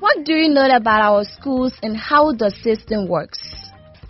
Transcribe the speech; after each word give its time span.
What 0.00 0.24
do 0.24 0.34
you 0.34 0.48
know 0.48 0.66
about 0.66 1.02
our 1.02 1.24
schools 1.24 1.72
and 1.82 1.96
how 1.96 2.32
the 2.32 2.50
system 2.62 3.08
works? 3.08 3.38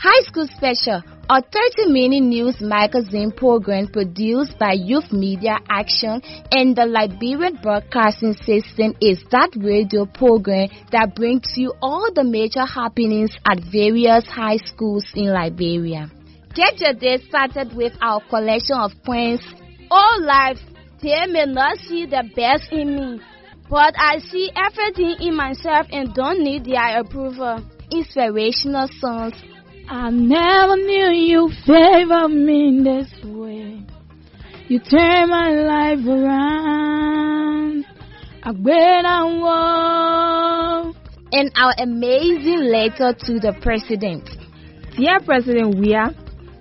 High 0.03 0.23
School 0.23 0.47
Special, 0.47 1.03
a 1.29 1.43
30 1.43 1.93
minute 1.93 2.23
news 2.23 2.61
magazine 2.61 3.31
program 3.31 3.87
produced 3.87 4.59
by 4.59 4.73
Youth 4.73 5.13
Media 5.13 5.59
Action 5.69 6.23
and 6.51 6.75
the 6.75 6.87
Liberian 6.87 7.59
Broadcasting 7.63 8.33
System, 8.33 8.97
is 9.03 9.23
that 9.31 9.51
radio 9.57 10.07
program 10.07 10.69
that 10.91 11.15
brings 11.15 11.53
you 11.55 11.75
all 11.83 12.09
the 12.15 12.25
major 12.25 12.65
happenings 12.65 13.37
at 13.47 13.61
various 13.71 14.25
high 14.25 14.57
schools 14.57 15.05
in 15.15 15.35
Liberia. 15.35 16.11
Get 16.55 16.81
your 16.81 16.95
day 16.95 17.19
started 17.29 17.77
with 17.77 17.93
our 18.01 18.21
collection 18.31 18.77
of 18.77 18.93
poems. 19.05 19.45
All 19.91 20.23
life, 20.25 20.59
they 21.03 21.27
may 21.27 21.47
not 21.47 21.79
see 21.79 22.07
the 22.07 22.25
best 22.35 22.73
in 22.73 22.97
me, 22.97 23.21
but 23.69 23.95
I 23.99 24.19
see 24.19 24.51
everything 24.55 25.17
in 25.21 25.37
myself 25.37 25.87
and 25.91 26.15
don't 26.15 26.43
need 26.43 26.65
their 26.65 27.01
approval. 27.01 27.65
Inspirational 27.93 28.89
songs 29.01 29.35
I 29.93 30.09
never 30.11 30.77
knew 30.77 31.11
you 31.11 31.51
favor 31.67 32.29
me 32.29 32.81
this 32.85 33.13
way. 33.25 33.85
You 34.69 34.79
turn 34.79 35.29
my 35.31 35.51
life 35.51 36.07
around. 36.07 37.85
I 38.45 38.53
wait 38.53 39.05
and 39.05 39.41
walk. 39.43 40.95
And 41.33 41.51
our 41.57 41.75
amazing 41.77 42.71
letter 42.71 43.13
to 43.27 43.41
the 43.41 43.53
president. 43.61 44.31
Dear 44.97 45.19
President 45.27 45.75
Weah, 45.75 46.15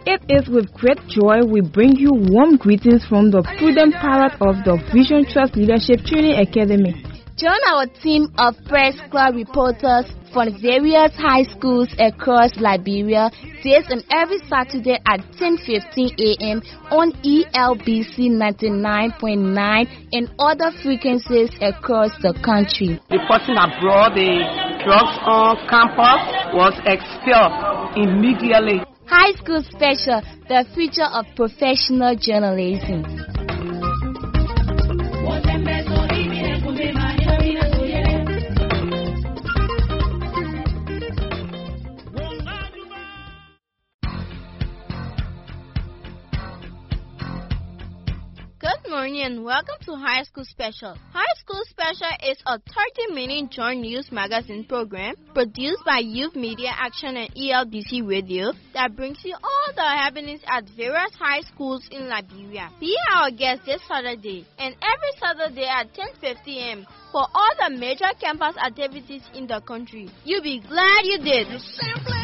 it 0.05 0.21
is 0.29 0.47
with 0.47 0.71
great 0.73 0.99
joy 1.07 1.43
we 1.45 1.61
bring 1.61 1.95
you 1.95 2.11
warm 2.13 2.57
greetings 2.57 3.05
from 3.07 3.31
the 3.31 3.43
prudent 3.57 3.93
pilot 3.95 4.33
of 4.39 4.63
the 4.63 4.79
Vision 4.93 5.25
Trust 5.27 5.55
Leadership 5.55 6.05
Training 6.05 6.39
Academy. 6.39 7.03
Join 7.35 7.59
our 7.71 7.87
team 7.87 8.27
of 8.37 8.55
press 8.67 8.99
club 9.09 9.35
reporters 9.35 10.11
from 10.33 10.59
various 10.61 11.15
high 11.15 11.43
schools 11.43 11.87
across 11.97 12.51
Liberia 12.59 13.31
days 13.63 13.87
and 13.87 14.03
every 14.11 14.39
Saturday 14.51 14.99
at 15.07 15.23
10:15 15.39 16.19
a.m. 16.19 16.61
on 16.91 17.15
ELBC 17.23 18.27
99.9 18.35 19.87
and 20.11 20.29
other 20.37 20.71
frequencies 20.83 21.49
across 21.61 22.11
the 22.21 22.33
country. 22.43 22.99
Reporting 23.09 23.55
abroad, 23.55 24.19
the 24.19 24.43
drugs 24.83 25.15
on 25.23 25.55
campus 25.71 26.21
was 26.53 26.75
expelled 26.83 27.95
immediately. 27.95 28.83
High 29.11 29.33
School 29.37 29.63
Special, 29.63 30.21
the 30.47 30.65
future 30.75 31.01
of 31.01 31.25
professional 31.35 32.15
journalism. 32.15 33.01
Good 48.59 48.91
morning 48.91 49.21
and 49.23 49.43
welcome 49.43 49.75
to 49.85 49.95
High 49.95 50.21
School 50.21 50.45
Special. 50.45 50.93
High 51.13 51.33
School 51.49 51.63
Special 51.65 52.29
is 52.29 52.37
a 52.45 52.59
30 52.59 53.13
minute 53.15 53.49
joint 53.49 53.79
news 53.81 54.11
magazine 54.11 54.65
program 54.65 55.15
produced 55.33 55.83
by 55.83 55.97
Youth 55.97 56.35
Media 56.35 56.69
Action 56.77 57.17
and 57.17 57.33
ELBC 57.33 58.07
Radio 58.07 58.51
that 58.75 58.95
brings 58.95 59.17
you 59.25 59.33
all 59.33 59.73
the 59.75 59.81
happenings 59.81 60.41
at 60.47 60.69
various 60.77 61.11
high 61.17 61.41
schools 61.41 61.87
in 61.89 62.07
Liberia. 62.07 62.69
Be 62.79 62.95
our 63.15 63.31
guest 63.31 63.61
this 63.65 63.81
Saturday 63.87 64.45
and 64.59 64.75
every 64.75 65.11
Saturday 65.19 65.65
at 65.65 65.91
10:50 65.95 66.59
am 66.59 66.85
for 67.11 67.25
all 67.33 67.51
the 67.63 67.75
major 67.75 68.11
campus 68.21 68.55
activities 68.57 69.23
in 69.33 69.47
the 69.47 69.59
country. 69.61 70.07
You'll 70.25 70.43
be 70.43 70.59
glad 70.59 71.01
you 71.03 71.17
did. 71.17 72.18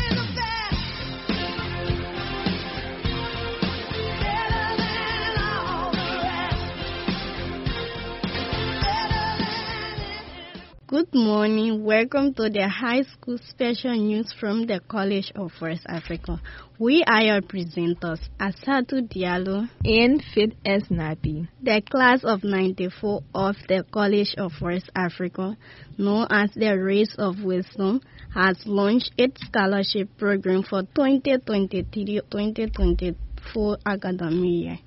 Good 10.87 11.15
morning. 11.15 11.83
Welcome 11.83 12.35
to 12.35 12.47
the 12.47 12.69
High 12.69 13.01
School 13.01 13.39
Special 13.49 13.95
News 13.95 14.31
from 14.39 14.67
the 14.67 14.79
College 14.87 15.31
of 15.35 15.51
West 15.59 15.83
Africa. 15.89 16.39
We 16.77 17.03
are 17.07 17.23
your 17.23 17.41
presenters, 17.41 18.19
Asatu 18.39 19.01
Diallo 19.09 19.67
and 19.83 20.23
Fit 20.35 20.53
S. 20.63 20.83
Nabi. 20.91 21.47
The 21.63 21.81
class 21.89 22.23
of 22.23 22.43
94 22.43 23.23
of 23.33 23.55
the 23.67 23.83
College 23.91 24.35
of 24.37 24.51
West 24.61 24.91
Africa, 24.95 25.57
known 25.97 26.27
as 26.29 26.51
the 26.53 26.77
Race 26.77 27.15
of 27.17 27.41
Wisdom, 27.43 28.01
has 28.35 28.61
launched 28.67 29.11
its 29.17 29.41
scholarship 29.43 30.15
program 30.19 30.61
for 30.61 30.83
2023-2024 30.83 33.77
academic 33.87 34.43
year. 34.43 34.77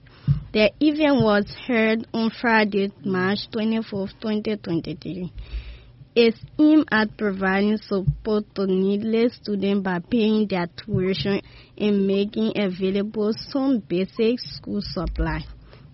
The 0.53 0.71
event 0.79 1.25
was 1.25 1.53
held 1.67 2.07
on 2.15 2.31
Friday, 2.41 2.93
March 3.05 3.51
24, 3.51 4.07
2023 4.21 5.33
is 6.19 6.35
aimed 6.59 6.89
at 6.91 7.17
providing 7.17 7.77
support 7.77 8.43
to 8.53 8.67
needless 8.67 9.37
students 9.37 9.85
by 9.85 10.01
paying 10.01 10.49
their 10.49 10.67
tuition 10.77 11.41
and 11.77 12.09
making 12.09 12.51
available 12.57 13.33
some 13.33 13.79
basic 13.79 14.41
school 14.41 14.81
supply. 14.83 15.39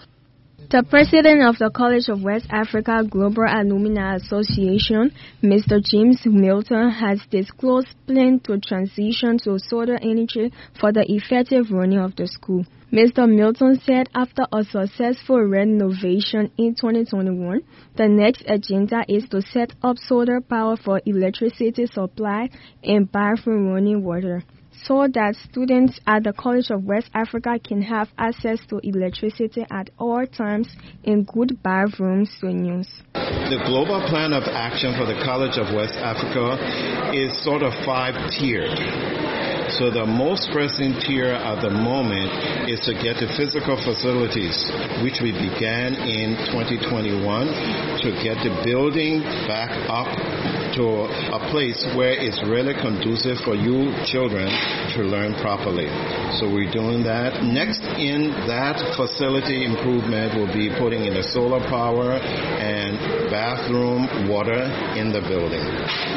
The 0.69 0.83
president 0.83 1.43
of 1.47 1.57
the 1.59 1.69
College 1.69 2.09
of 2.09 2.23
West 2.23 2.47
Africa 2.49 3.01
Global 3.09 3.45
Alumni 3.47 4.15
Association, 4.15 5.13
Mr. 5.41 5.81
James 5.81 6.19
Milton, 6.25 6.89
has 6.89 7.21
disclosed 7.31 7.95
plans 8.05 8.41
to 8.43 8.59
transition 8.59 9.37
to 9.45 9.59
solar 9.59 9.95
energy 10.01 10.51
for 10.77 10.91
the 10.91 11.09
effective 11.09 11.71
running 11.71 11.99
of 11.99 12.17
the 12.17 12.27
school. 12.27 12.65
Mr. 12.91 13.33
Milton 13.33 13.79
said 13.85 14.09
after 14.13 14.45
a 14.51 14.65
successful 14.65 15.41
renovation 15.41 16.51
in 16.57 16.75
2021, 16.75 17.61
the 17.95 18.09
next 18.09 18.43
agenda 18.45 19.05
is 19.07 19.23
to 19.29 19.41
set 19.41 19.71
up 19.81 19.97
solar 19.97 20.41
power 20.41 20.75
for 20.75 21.01
electricity 21.05 21.85
supply 21.85 22.49
and 22.83 23.09
bathroom 23.09 23.69
running 23.69 24.03
water 24.03 24.43
so 24.87 25.05
that 25.13 25.35
students 25.49 25.99
at 26.07 26.23
the 26.23 26.31
College 26.31 26.71
of 26.71 26.85
West 26.85 27.09
Africa 27.13 27.59
can 27.59 27.81
have 27.81 28.07
access 28.17 28.59
to 28.69 28.79
electricity 28.83 29.65
at 29.69 29.89
all 29.99 30.25
times 30.25 30.69
and 31.03 31.27
good 31.27 31.61
bathrooms 31.61 32.31
to 32.39 32.47
use. 32.47 32.87
The 33.13 33.59
global 33.67 33.99
plan 34.07 34.31
of 34.31 34.43
action 34.47 34.95
for 34.95 35.05
the 35.05 35.19
College 35.27 35.59
of 35.59 35.75
West 35.75 35.95
Africa 35.95 36.55
is 37.11 37.35
sort 37.43 37.63
of 37.63 37.73
five 37.83 38.15
tiered. 38.31 38.79
So 39.75 39.91
the 39.91 40.07
most 40.07 40.47
pressing 40.55 40.95
tier 41.03 41.35
at 41.35 41.59
the 41.59 41.69
moment 41.69 42.71
is 42.71 42.79
to 42.87 42.95
get 42.95 43.19
the 43.19 43.27
physical 43.35 43.75
facilities, 43.75 44.55
which 45.03 45.19
we 45.19 45.35
began 45.35 45.99
in 46.07 46.39
2021, 46.47 48.07
to 48.07 48.09
get 48.23 48.39
the 48.39 48.63
building 48.63 49.19
back 49.51 49.75
up 49.91 50.07
to 50.77 51.09
a 51.33 51.41
place 51.49 51.81
where 51.97 52.13
it's 52.13 52.37
really 52.45 52.77
conducive 52.77 53.41
for 53.41 53.57
you 53.57 53.89
children 54.05 54.45
to 54.93 55.01
learn 55.01 55.33
properly. 55.41 55.89
So 56.37 56.45
we're 56.45 56.69
doing 56.69 57.01
that. 57.09 57.41
Next 57.41 57.81
in 57.97 58.29
that 58.45 58.77
facility 58.93 59.65
improvement 59.65 60.37
will 60.37 60.53
be 60.53 60.69
putting 60.69 61.09
in 61.09 61.17
a 61.17 61.25
solar 61.25 61.59
power 61.65 62.21
and 62.21 63.01
bathroom 63.33 64.29
water 64.29 64.69
in 64.93 65.09
the 65.09 65.21
building 65.25 65.65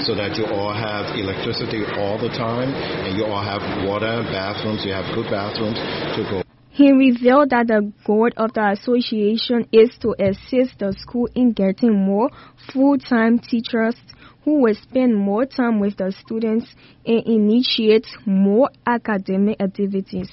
so 0.05 0.13
that 0.13 0.37
you 0.37 0.45
all 0.45 0.77
have 0.77 1.17
electricity 1.17 1.81
all 1.97 2.21
the 2.21 2.29
time 2.29 2.69
and 2.69 3.17
you 3.17 3.25
all 3.25 3.43
have 3.43 3.65
water, 3.89 4.21
bathrooms, 4.29 4.85
you 4.85 4.93
have 4.93 5.09
good 5.17 5.31
bathrooms 5.33 5.81
to 6.17 6.23
go. 6.29 6.43
He 6.69 6.93
revealed 6.93 7.51
that 7.51 7.67
the 7.67 7.93
goal 8.07 8.31
of 8.37 8.53
the 8.53 8.77
association 8.77 9.69
is 9.73 9.91
to 10.01 10.15
assist 10.21 10.79
the 10.79 10.95
school 10.97 11.29
in 11.35 11.53
getting 11.53 11.93
more 11.93 12.31
full-time 12.73 13.39
teachers 13.39 13.97
who 14.45 14.63
will 14.63 14.75
spend 14.75 15.17
more 15.17 15.45
time 15.45 15.81
with 15.81 15.97
the 15.97 16.13
students 16.13 16.67
and 17.07 17.27
initiate 17.27 18.07
more 18.27 18.71
academic 18.87 19.61
activities. 19.61 20.31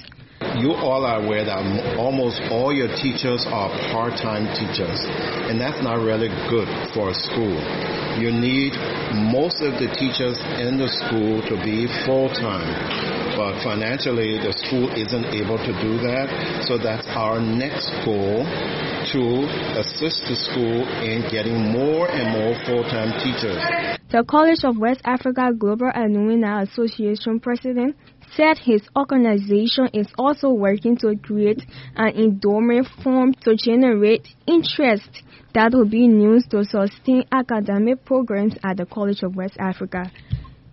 You 0.62 0.74
all 0.74 1.04
are 1.04 1.26
aware 1.26 1.44
that 1.46 1.98
almost 1.98 2.42
all 2.54 2.72
your 2.72 2.88
teachers 3.02 3.46
are 3.50 3.70
part-time 3.90 4.46
teachers, 4.54 5.02
and 5.50 5.60
that's 5.60 5.82
not 5.82 5.98
really 5.98 6.30
good 6.50 6.70
for 6.94 7.10
a 7.10 7.18
school. 7.18 7.58
You 8.22 8.30
need 8.30 8.78
most 9.34 9.66
of 9.66 9.82
the 9.82 9.90
teachers 9.98 10.38
in 10.62 10.78
the 10.78 10.90
school 10.94 11.42
to 11.50 11.58
be 11.66 11.90
full-time, 12.06 12.70
but 13.34 13.62
financially 13.66 14.38
the 14.38 14.54
school 14.54 14.94
isn't 14.94 15.26
able 15.34 15.58
to 15.58 15.74
do 15.82 15.98
that, 16.06 16.30
so 16.70 16.78
that's 16.78 17.06
our 17.18 17.42
next 17.42 17.90
goal 18.06 18.46
to 19.10 19.22
assist 19.82 20.22
the 20.30 20.38
school 20.38 20.86
in 21.02 21.26
getting 21.34 21.74
more 21.74 22.06
and 22.14 22.30
more 22.30 22.54
full-time 22.66 23.10
teachers. 23.26 23.97
The 24.10 24.24
College 24.24 24.64
of 24.64 24.78
West 24.78 25.02
Africa 25.04 25.52
Global 25.52 25.92
Alumni 25.94 26.62
Association 26.62 27.42
president 27.42 27.98
said 28.38 28.58
his 28.58 28.82
organization 28.96 29.90
is 29.94 30.08
also 30.18 30.48
working 30.48 30.96
to 31.00 31.14
create 31.18 31.62
an 31.98 32.16
endowment 32.16 32.88
fund 33.04 33.36
to 33.42 33.58
generate 33.58 34.26
interest 34.48 35.24
that 35.54 35.74
will 35.74 35.90
be 35.90 36.06
used 36.06 36.52
to 36.52 36.64
sustain 36.64 37.26
academic 37.34 38.06
programs 38.06 38.56
at 38.64 38.78
the 38.78 38.86
College 38.86 39.24
of 39.24 39.36
West 39.36 39.58
Africa. 39.60 40.10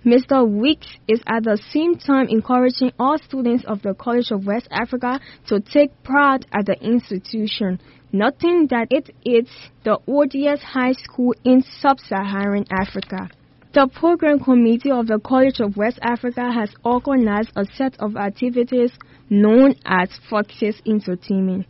Mr. 0.04 0.46
Weeks 0.48 0.86
is 1.08 1.20
at 1.26 1.42
the 1.42 1.58
same 1.72 1.96
time 1.96 2.28
encouraging 2.28 2.92
all 3.00 3.18
students 3.18 3.64
of 3.64 3.82
the 3.82 3.94
College 3.94 4.30
of 4.30 4.46
West 4.46 4.68
Africa 4.70 5.18
to 5.48 5.58
take 5.58 5.90
pride 6.04 6.46
at 6.52 6.66
the 6.66 6.76
institution, 6.80 7.80
noting 8.14 8.68
that 8.70 8.86
it 8.90 9.10
is 9.24 9.48
the 9.82 9.98
oldest 10.06 10.62
high 10.62 10.92
school 10.92 11.34
in 11.44 11.62
sub-Saharan 11.80 12.64
Africa. 12.70 13.28
The 13.72 13.88
program 13.88 14.38
committee 14.38 14.92
of 14.92 15.08
the 15.08 15.18
College 15.18 15.58
of 15.58 15.76
West 15.76 15.98
Africa 16.00 16.52
has 16.52 16.70
organized 16.84 17.50
a 17.56 17.64
set 17.74 17.96
of 17.98 18.16
activities 18.16 18.92
known 19.28 19.74
as 19.84 20.10
Foxes 20.30 20.80
Entertainment. 20.86 21.66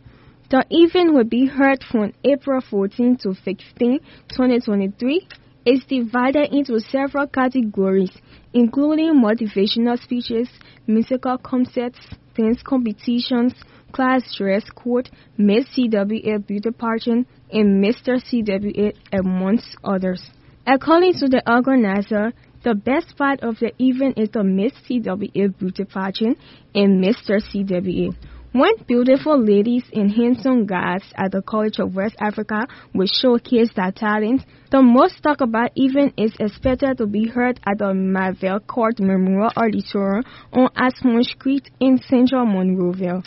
The 0.51 0.63
event 0.69 1.15
will 1.15 1.23
be 1.23 1.47
held 1.47 1.83
from 1.91 2.13
April 2.23 2.61
14 2.61 3.17
to 3.23 3.33
15, 3.33 3.99
2023. 4.29 5.27
It's 5.65 5.83
divided 5.85 6.53
into 6.53 6.79
several 6.79 7.25
categories, 7.25 8.11
including 8.53 9.15
motivational 9.15 9.99
speeches, 9.99 10.47
musical 10.85 11.39
concerts, 11.39 11.97
dance 12.35 12.61
competitions, 12.61 13.55
class 13.95 14.35
dress 14.37 14.63
code, 14.75 15.09
Miss 15.37 15.65
CWA 15.73 16.45
beauty 16.45 16.71
pageant, 16.71 17.27
and 17.49 17.81
Mr. 17.81 18.19
CWA, 18.21 18.93
amongst 19.13 19.77
others. 19.85 20.31
According 20.67 21.13
to 21.19 21.27
the 21.29 21.41
organizer, 21.49 22.33
the 22.63 22.75
best 22.75 23.15
part 23.17 23.39
of 23.41 23.59
the 23.59 23.71
event 23.79 24.17
is 24.17 24.29
the 24.31 24.43
Miss 24.43 24.73
CWA 24.89 25.57
beauty 25.57 25.85
pageant 25.85 26.37
and 26.73 27.01
Mr. 27.01 27.39
CWA. 27.39 28.13
When 28.51 28.71
beautiful 28.87 29.41
ladies 29.41 29.83
and 29.93 30.11
handsome 30.11 30.65
guys 30.65 31.03
at 31.17 31.31
the 31.31 31.41
College 31.41 31.79
of 31.79 31.95
West 31.95 32.15
Africa 32.19 32.67
will 32.93 33.07
showcase 33.07 33.69
their 33.75 33.91
talents, 33.91 34.43
the 34.71 34.81
most 34.81 35.21
talked 35.23 35.41
about 35.41 35.71
event 35.75 36.13
is 36.17 36.33
expected 36.39 36.97
to 36.97 37.05
be 37.05 37.29
held 37.29 37.59
at 37.65 37.77
the 37.79 37.93
Marvel 37.93 38.59
Court 38.61 38.99
Memorial 38.99 39.51
Auditorium 39.55 40.23
on 40.51 40.69
Ashmun 40.75 41.23
Street 41.23 41.69
in 41.79 41.97
Central 42.09 42.45
Monrovia. 42.45 43.21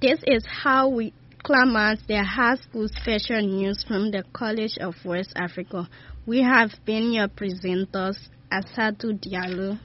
This 0.00 0.20
is 0.28 0.44
how 0.46 0.90
we 0.90 1.12
climax 1.42 2.02
the 2.06 2.22
high 2.22 2.54
school 2.54 2.86
special 2.86 3.40
news 3.40 3.84
from 3.88 4.12
the 4.12 4.22
College 4.32 4.78
of 4.80 4.94
West 5.04 5.32
Africa. 5.34 5.88
We 6.24 6.40
have 6.40 6.70
been 6.84 7.12
your 7.12 7.26
presenters, 7.26 8.16
Asatu 8.52 9.18
Diallo 9.18 9.76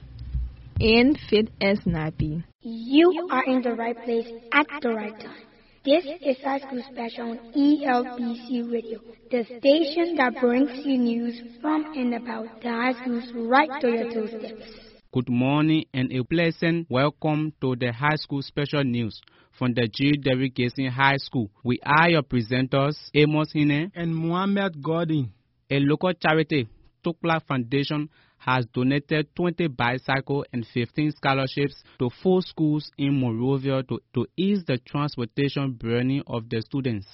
and 0.80 1.18
Fit 1.28 1.50
as 1.60 1.80
Nabi. 1.80 2.44
You 2.60 3.28
are 3.32 3.42
in 3.42 3.62
the 3.62 3.74
right 3.74 3.96
place 4.04 4.28
at 4.52 4.66
the 4.82 4.90
right 4.90 5.18
time. 5.18 5.42
This 5.84 6.04
is 6.04 6.36
High 6.44 6.60
School 6.60 6.84
Special 6.92 7.30
on 7.30 7.38
ELBC 7.52 8.72
Radio, 8.72 9.00
the 9.32 9.42
station 9.58 10.14
that 10.14 10.40
brings 10.40 10.86
you 10.86 10.96
news 10.96 11.42
from 11.60 11.86
and 11.96 12.14
about 12.14 12.62
the 12.62 12.68
high 12.70 12.92
schools 13.02 13.32
right 13.34 13.80
to 13.80 13.88
your 13.90 14.10
doorsteps. 14.10 14.93
Good 15.14 15.30
morning 15.30 15.84
and 15.94 16.12
a 16.12 16.24
pleasant 16.24 16.90
welcome 16.90 17.52
to 17.60 17.76
the 17.76 17.92
High 17.92 18.16
School 18.16 18.42
Special 18.42 18.82
News 18.82 19.22
from 19.56 19.72
the 19.72 19.86
G. 19.86 20.16
Derrick 20.20 20.56
Gason 20.56 20.90
High 20.90 21.18
School. 21.18 21.52
We 21.62 21.78
are 21.86 22.10
your 22.10 22.24
presenters, 22.24 22.96
Amos 23.14 23.52
Hine 23.52 23.92
and 23.94 24.12
Mohamed 24.12 24.82
Gordon. 24.82 25.32
A 25.70 25.78
local 25.78 26.12
charity, 26.14 26.68
Tukla 27.06 27.40
Foundation, 27.46 28.10
has 28.38 28.66
donated 28.74 29.28
20 29.36 29.68
bicycles 29.68 30.46
and 30.52 30.66
15 30.74 31.12
scholarships 31.12 31.76
to 32.00 32.10
four 32.20 32.42
schools 32.42 32.90
in 32.98 33.20
Monrovia 33.20 33.84
to, 33.84 34.00
to 34.14 34.26
ease 34.36 34.64
the 34.66 34.78
transportation 34.78 35.74
burden 35.74 36.24
of 36.26 36.50
the 36.50 36.60
students. 36.60 37.06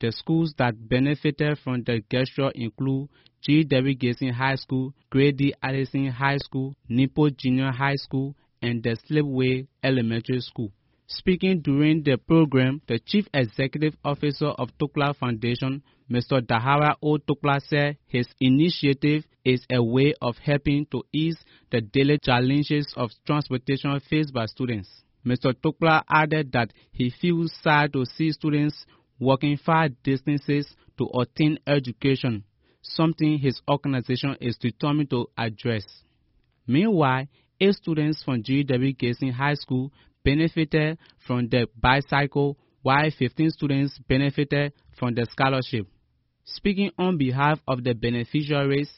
The 0.00 0.12
schools 0.12 0.54
that 0.58 0.88
benefited 0.88 1.58
from 1.58 1.82
the 1.82 2.02
gesture 2.10 2.50
include 2.54 3.08
G. 3.42 3.64
Derrick 3.64 3.98
Gason 3.98 4.32
High 4.32 4.54
School, 4.54 4.94
Grady 5.10 5.52
Addison 5.62 6.06
High 6.06 6.36
School, 6.38 6.76
Nipo 6.88 7.36
Junior 7.36 7.72
High 7.72 7.96
School, 7.96 8.36
and 8.62 8.82
the 8.82 8.96
Slipway 9.06 9.66
Elementary 9.82 10.40
School. 10.40 10.72
Speaking 11.08 11.62
during 11.62 12.02
the 12.02 12.16
program, 12.16 12.82
the 12.86 12.98
Chief 12.98 13.26
Executive 13.32 13.96
Officer 14.04 14.48
of 14.48 14.70
Tukla 14.78 15.16
Foundation, 15.16 15.82
Mr. 16.10 16.40
Dahara 16.42 16.94
O. 17.02 17.16
Tukla 17.18 17.60
said 17.62 17.96
his 18.06 18.28
initiative 18.40 19.24
is 19.44 19.64
a 19.72 19.82
way 19.82 20.14
of 20.20 20.36
helping 20.38 20.86
to 20.92 21.02
ease 21.12 21.38
the 21.70 21.80
daily 21.80 22.18
challenges 22.22 22.92
of 22.96 23.10
transportation 23.26 23.98
faced 24.08 24.32
by 24.32 24.46
students. 24.46 25.02
Mr. 25.26 25.52
Tukla 25.54 26.02
added 26.08 26.52
that 26.52 26.72
he 26.92 27.10
feels 27.10 27.52
sad 27.62 27.92
to 27.92 28.04
see 28.04 28.30
students 28.30 28.84
walking 29.18 29.56
far 29.56 29.88
distances 30.02 30.66
to 30.98 31.04
obtain 31.04 31.58
education, 31.66 32.44
something 32.82 33.38
his 33.38 33.60
organization 33.68 34.36
is 34.40 34.56
determined 34.56 35.10
to 35.10 35.26
address. 35.36 35.84
Meanwhile, 36.66 37.26
eight 37.60 37.74
students 37.74 38.22
from 38.22 38.42
G.W. 38.42 38.92
Gibson 38.92 39.32
High 39.32 39.54
School 39.54 39.92
benefited 40.24 40.98
from 41.26 41.48
the 41.48 41.68
bicycle, 41.80 42.58
while 42.82 43.10
15 43.18 43.50
students 43.50 43.98
benefited 44.08 44.72
from 44.98 45.14
the 45.14 45.26
scholarship. 45.30 45.86
Speaking 46.44 46.90
on 46.98 47.18
behalf 47.18 47.60
of 47.66 47.84
the 47.84 47.94
beneficiaries, 47.94 48.90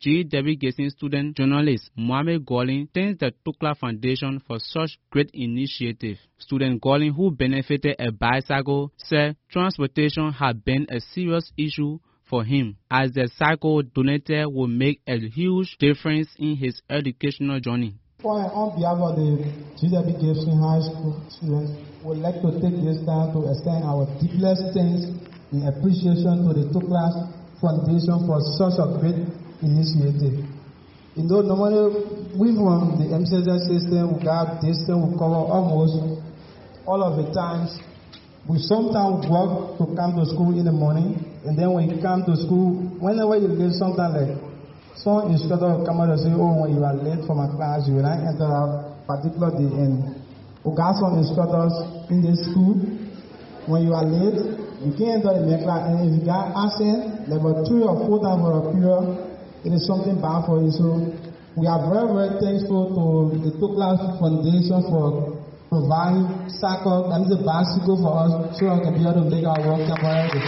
G. 0.00 0.24
Derrick 0.24 0.60
Gason 0.60 0.88
student 0.88 1.36
journalist 1.36 1.90
Mohamed 1.94 2.46
Golin 2.46 2.88
thanks 2.94 3.20
the 3.20 3.34
Tukla 3.44 3.76
Foundation 3.76 4.40
for 4.46 4.56
such 4.58 4.98
great 5.10 5.28
initiative. 5.34 6.16
Student 6.38 6.80
Golin, 6.80 7.14
who 7.14 7.30
benefited 7.30 7.96
a 7.98 8.10
bicycle, 8.10 8.92
said 8.96 9.36
transportation 9.50 10.32
had 10.32 10.64
been 10.64 10.86
a 10.88 11.00
serious 11.00 11.52
issue 11.58 11.98
for 12.30 12.44
him, 12.44 12.78
as 12.90 13.12
the 13.12 13.28
cycle 13.36 13.82
donated 13.82 14.46
will 14.46 14.68
make 14.68 15.02
a 15.06 15.18
huge 15.18 15.76
difference 15.78 16.28
in 16.38 16.56
his 16.56 16.80
educational 16.88 17.60
journey. 17.60 17.98
On 18.24 18.72
behalf 18.76 18.96
of 19.04 19.16
the 19.16 19.52
GW 19.76 20.16
Gibson 20.16 20.56
High 20.64 20.80
School 20.80 21.20
students, 21.28 21.72
we'd 22.02 22.24
like 22.24 22.40
to 22.40 22.52
take 22.56 22.80
this 22.80 23.04
time 23.04 23.36
to 23.36 23.52
extend 23.52 23.84
our 23.84 24.08
deepest 24.16 24.64
thanks 24.72 25.12
and 25.52 25.68
appreciation 25.68 26.48
to 26.48 26.56
the 26.56 26.64
Tuklas 26.72 27.36
Foundation 27.60 28.24
for 28.24 28.40
such 28.56 28.80
a 28.80 28.96
great 28.96 29.39
initiative. 29.62 30.44
You 31.16 31.24
know, 31.26 31.42
normally 31.42 32.30
we 32.38 32.54
from 32.54 32.96
the 32.96 33.10
MCSS 33.10 33.66
system, 33.66 34.16
we 34.16 34.24
got 34.24 34.62
this 34.62 34.86
thing, 34.86 34.96
we 34.96 35.12
cover 35.18 35.42
almost 35.42 36.22
all 36.86 37.02
of 37.02 37.18
the 37.18 37.32
times. 37.34 37.76
We 38.48 38.58
sometimes 38.58 39.28
work 39.28 39.76
to 39.78 39.84
come 39.94 40.16
to 40.16 40.24
school 40.26 40.56
in 40.56 40.64
the 40.64 40.72
morning, 40.72 41.20
and 41.44 41.58
then 41.58 41.70
when 41.76 41.90
you 41.90 42.00
come 42.00 42.24
to 42.24 42.34
school, 42.40 42.78
whenever 42.98 43.36
you 43.36 43.52
leave 43.52 43.76
something 43.76 44.00
like 44.00 44.32
some 44.96 45.32
instructor 45.32 45.70
will 45.76 45.86
come 45.86 46.00
out 46.00 46.12
and 46.12 46.20
say, 46.20 46.32
oh, 46.36 46.60
when 46.60 46.76
you 46.76 46.84
are 46.84 46.92
late 46.92 47.24
for 47.24 47.32
my 47.32 47.48
class, 47.56 47.88
you 47.88 47.96
will 47.96 48.04
not 48.04 48.20
enter 48.20 48.44
a 48.44 48.92
particular 49.08 49.48
day. 49.56 49.70
And 49.70 50.12
we 50.60 50.76
got 50.76 51.00
some 51.00 51.16
instructors 51.16 51.72
in 52.12 52.20
the 52.20 52.36
school. 52.36 52.76
When 53.64 53.88
you 53.88 53.96
are 53.96 54.04
late, 54.04 54.40
you 54.84 54.92
can't 54.96 55.24
enter 55.24 55.40
the 55.40 55.56
class. 55.64 55.88
And 55.88 56.04
if 56.04 56.20
you 56.20 56.22
got 56.28 56.52
absent, 56.52 57.28
level 57.32 57.64
three 57.64 57.80
or 57.80 57.96
four 58.04 58.20
times 58.20 58.44
for 58.44 58.52
a 58.60 58.62
period, 58.76 59.29
it 59.64 59.72
is 59.72 59.86
something 59.86 60.20
bad 60.20 60.46
for 60.46 60.62
you. 60.62 60.70
So 60.72 61.12
we 61.56 61.66
are 61.66 61.80
very, 61.90 62.08
very 62.08 62.32
thankful 62.40 62.94
to 62.96 63.04
the 63.44 63.52
Tukla 63.58 64.18
Foundation 64.18 64.80
for 64.88 65.40
providing 65.70 66.50
cycle, 66.50 67.08
that 67.10 67.22
is 67.26 67.30
a 67.30 67.42
bicycle 67.46 67.96
for 68.02 68.12
us 68.26 68.58
so 68.58 68.68
I 68.68 68.80
can 68.82 68.94
be 68.94 69.06
able 69.06 69.22
to 69.22 69.30
make 69.30 69.46
our 69.46 69.62
work 69.62 69.86
temporarily. 69.86 70.40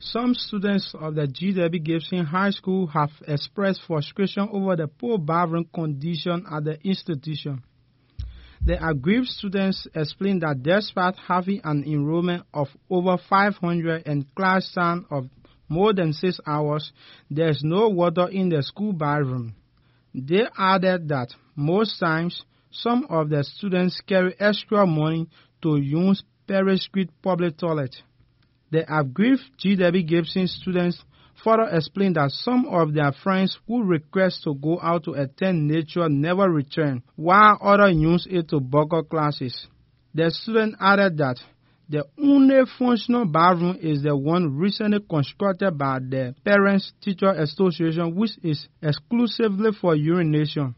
Some 0.00 0.34
students 0.34 0.92
of 0.98 1.14
the 1.14 1.28
G.W. 1.28 1.80
Gibson 1.80 2.24
High 2.26 2.50
School 2.50 2.88
have 2.88 3.10
expressed 3.28 3.82
frustration 3.86 4.48
over 4.52 4.74
the 4.74 4.88
poor 4.88 5.18
bathroom 5.18 5.66
condition 5.72 6.44
at 6.50 6.64
the 6.64 6.76
institution. 6.82 7.62
The 8.62 8.76
aggrieved 8.86 9.28
students 9.28 9.86
explained 9.94 10.42
that 10.42 10.62
despite 10.62 11.16
having 11.16 11.60
an 11.64 11.82
enrollment 11.84 12.44
of 12.52 12.68
over 12.90 13.16
500 13.16 14.02
and 14.06 14.32
class 14.34 14.70
time 14.72 15.06
of 15.10 15.28
more 15.68 15.92
than 15.94 16.12
six 16.12 16.38
hours, 16.46 16.92
there 17.30 17.48
is 17.48 17.62
no 17.64 17.88
water 17.88 18.28
in 18.28 18.50
the 18.50 18.62
school 18.62 18.92
bathroom. 18.92 19.54
They 20.14 20.46
added 20.58 21.08
that 21.08 21.34
Most 21.56 21.98
times, 22.00 22.42
some 22.70 23.06
of 23.10 23.28
the 23.28 23.44
students 23.44 24.00
carry 24.00 24.34
extra 24.40 24.86
money 24.86 25.28
to 25.62 25.76
use 25.76 26.22
Perry 26.46 26.78
Street 26.78 27.10
public 27.22 27.58
toilet. 27.58 27.94
The 28.70 28.84
aggrieved 28.92 29.42
G.W. 29.58 30.02
Gibson 30.04 30.46
students 30.46 31.04
further 31.42 31.68
explained 31.70 32.16
that 32.16 32.30
some 32.30 32.66
of 32.66 32.94
their 32.94 33.12
friends 33.12 33.58
who 33.66 33.82
request 33.82 34.44
to 34.44 34.54
go 34.54 34.78
out 34.80 35.04
to 35.04 35.12
attend 35.12 35.66
nature 35.68 36.08
never 36.08 36.50
return, 36.50 37.02
while 37.16 37.58
others 37.60 37.96
use 37.96 38.26
it 38.30 38.48
to 38.48 38.60
bunker 38.60 39.02
classes. 39.02 39.66
The 40.14 40.30
student 40.30 40.76
added 40.80 41.18
that 41.18 41.36
the 41.88 42.04
only 42.22 42.62
functional 42.78 43.24
bathroom 43.26 43.78
is 43.80 44.02
the 44.02 44.16
one 44.16 44.56
recently 44.56 45.00
constructed 45.08 45.76
by 45.76 45.98
the 45.98 46.36
Parents 46.44 46.92
Teacher 47.00 47.30
Association, 47.30 48.14
which 48.14 48.30
is 48.44 48.68
exclusively 48.80 49.72
for 49.72 49.96
urination. 49.96 50.76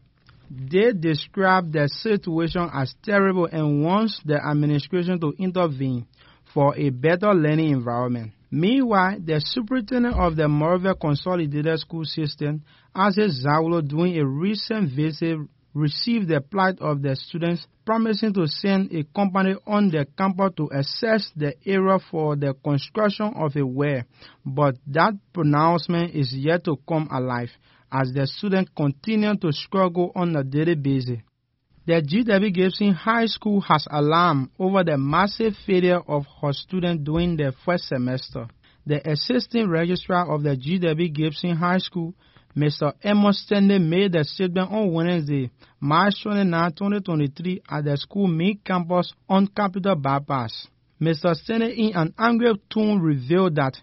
They 0.49 0.91
described 0.91 1.73
the 1.73 1.87
situation 1.87 2.69
as 2.73 2.95
terrible 3.03 3.45
and 3.45 3.83
wants 3.83 4.19
the 4.25 4.43
administration 4.43 5.19
to 5.21 5.33
intervene 5.37 6.07
for 6.53 6.75
a 6.75 6.89
better 6.89 7.33
learning 7.33 7.69
environment. 7.69 8.31
Meanwhile, 8.55 9.17
the 9.25 9.41
superintendent 9.43 10.15
of 10.15 10.35
the 10.35 10.47
Monrovia 10.47 10.93
Consolidated 10.93 11.79
School 11.79 12.05
System, 12.05 12.61
Isaac 12.93 13.31
Zawolo, 13.31 13.81
during 13.81 14.15
a 14.19 14.27
recent 14.27 14.91
visit, 14.91 15.39
received 15.73 16.27
the 16.27 16.39
plight 16.39 16.77
of 16.79 17.01
the 17.01 17.15
students, 17.15 17.65
promising 17.83 18.31
to 18.35 18.45
send 18.45 18.91
a 18.93 19.05
company 19.05 19.55
on 19.65 19.89
the 19.89 20.05
campus 20.15 20.51
to 20.57 20.69
assess 20.71 21.31
the 21.35 21.55
area 21.65 21.97
for 22.11 22.35
the 22.35 22.53
construction 22.63 23.33
of 23.35 23.55
a 23.55 23.65
well. 23.65 24.03
But 24.45 24.75
that 24.85 25.13
pronouncement 25.33 26.13
is 26.13 26.31
yet 26.31 26.63
to 26.65 26.77
come 26.87 27.09
alive 27.11 27.49
as 27.91 28.11
the 28.13 28.27
students 28.27 28.69
continue 28.77 29.35
to 29.35 29.51
struggle 29.51 30.11
on 30.15 30.35
a 30.35 30.43
daily 30.43 30.75
basis. 30.75 31.17
The 31.85 32.01
G.W. 32.01 32.51
Gibson 32.51 32.93
High 32.93 33.25
School 33.25 33.59
has 33.59 33.85
alarm 33.91 34.49
over 34.57 34.85
the 34.85 34.97
massive 34.97 35.53
failure 35.65 35.99
of 35.99 36.25
her 36.41 36.53
students 36.53 37.03
during 37.03 37.35
the 37.35 37.53
first 37.65 37.89
semester. 37.89 38.47
The 38.85 39.05
assistant 39.11 39.69
registrar 39.69 40.33
of 40.33 40.43
the 40.43 40.55
G.W. 40.55 41.09
Gibson 41.09 41.57
High 41.57 41.79
School, 41.79 42.13
Mr. 42.55 42.93
Amos 43.03 43.43
Stanley, 43.43 43.79
made 43.79 44.13
the 44.13 44.23
statement 44.23 44.71
on 44.71 44.93
Wednesday, 44.93 45.51
March 45.81 46.23
29, 46.23 46.71
2023, 46.71 47.61
at 47.69 47.83
the 47.83 47.97
school 47.97 48.27
main 48.27 48.59
campus 48.63 49.11
on 49.27 49.47
Capitol 49.47 49.95
Bypass. 49.95 50.67
Mr. 51.01 51.35
Stanley, 51.35 51.89
in 51.89 51.97
an 51.97 52.13
angry 52.17 52.53
tone, 52.73 53.01
revealed 53.01 53.55
that 53.55 53.75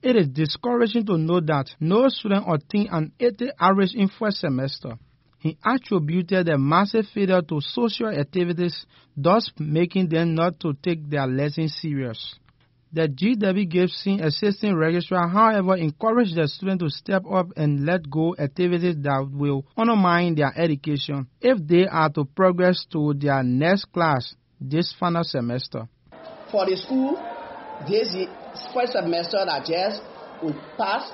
it 0.00 0.14
is 0.14 0.28
discouraging 0.28 1.06
to 1.06 1.18
know 1.18 1.40
that 1.40 1.70
no 1.80 2.08
student 2.08 2.44
obtained 2.46 2.90
an 2.92 3.12
80 3.18 3.50
average 3.58 3.94
in 3.96 4.08
first 4.08 4.38
semester. 4.38 4.96
He 5.38 5.56
attributed 5.64 6.46
the 6.46 6.58
massive 6.58 7.06
failure 7.14 7.42
to 7.42 7.60
social 7.60 8.08
activities, 8.08 8.86
thus 9.16 9.50
making 9.58 10.08
them 10.08 10.34
not 10.34 10.58
to 10.60 10.74
take 10.82 11.08
their 11.08 11.26
lessons 11.26 11.76
serious. 11.80 12.34
The 12.90 13.06
G.W. 13.06 13.66
Gibson 13.66 14.20
Assistant 14.20 14.76
Registrar, 14.76 15.28
however, 15.28 15.76
encouraged 15.76 16.36
the 16.36 16.48
students 16.48 16.82
to 16.82 16.90
step 16.90 17.22
up 17.30 17.48
and 17.54 17.84
let 17.84 18.08
go 18.08 18.34
activities 18.38 18.96
that 19.02 19.28
will 19.30 19.66
undermine 19.76 20.34
their 20.34 20.52
education 20.58 21.28
if 21.40 21.58
they 21.66 21.86
are 21.86 22.08
to 22.10 22.24
progress 22.24 22.86
to 22.92 23.12
their 23.14 23.42
next 23.42 23.92
class 23.92 24.34
this 24.58 24.94
final 24.98 25.22
semester. 25.22 25.86
For 26.50 26.64
the 26.64 26.76
school, 26.76 27.20
this 27.86 28.16
first 28.72 28.92
semester 28.92 29.44
that 29.44 29.66
just 29.68 30.02
we 30.42 30.52
passed, 30.78 31.12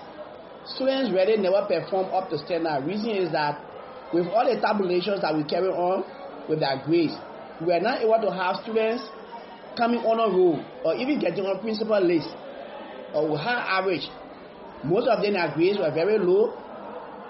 students 0.64 1.11
really 1.12 1.37
never 1.43 1.66
perform 1.66 2.07
up 2.14 2.31
to 2.31 2.38
standard. 2.38 2.87
Reason 2.87 3.11
is 3.11 3.33
that 3.33 3.74
with 4.13 4.27
all 4.29 4.45
the 4.45 4.61
tabulations 4.61 5.21
that 5.23 5.35
we 5.35 5.45
carry 5.45 5.69
on 5.69 6.05
with 6.49 6.61
their 6.61 6.81
grades, 6.85 7.15
we 7.65 7.73
are 7.73 7.81
not 7.81 8.03
able 8.03 8.21
to 8.21 8.31
have 8.31 8.57
students 8.63 9.05
coming 9.77 10.01
on 10.01 10.19
a 10.21 10.29
roll 10.31 10.63
or 10.85 10.95
even 10.95 11.19
getting 11.19 11.45
on 11.45 11.61
principal 11.61 12.01
list 12.01 12.29
or 13.15 13.31
with 13.31 13.41
high 13.41 13.79
average. 13.79 14.07
Most 14.83 15.09
of 15.09 15.23
them 15.23 15.35
their 15.35 15.51
grades 15.55 15.79
were 15.79 15.91
very 15.91 16.19
low, 16.19 16.53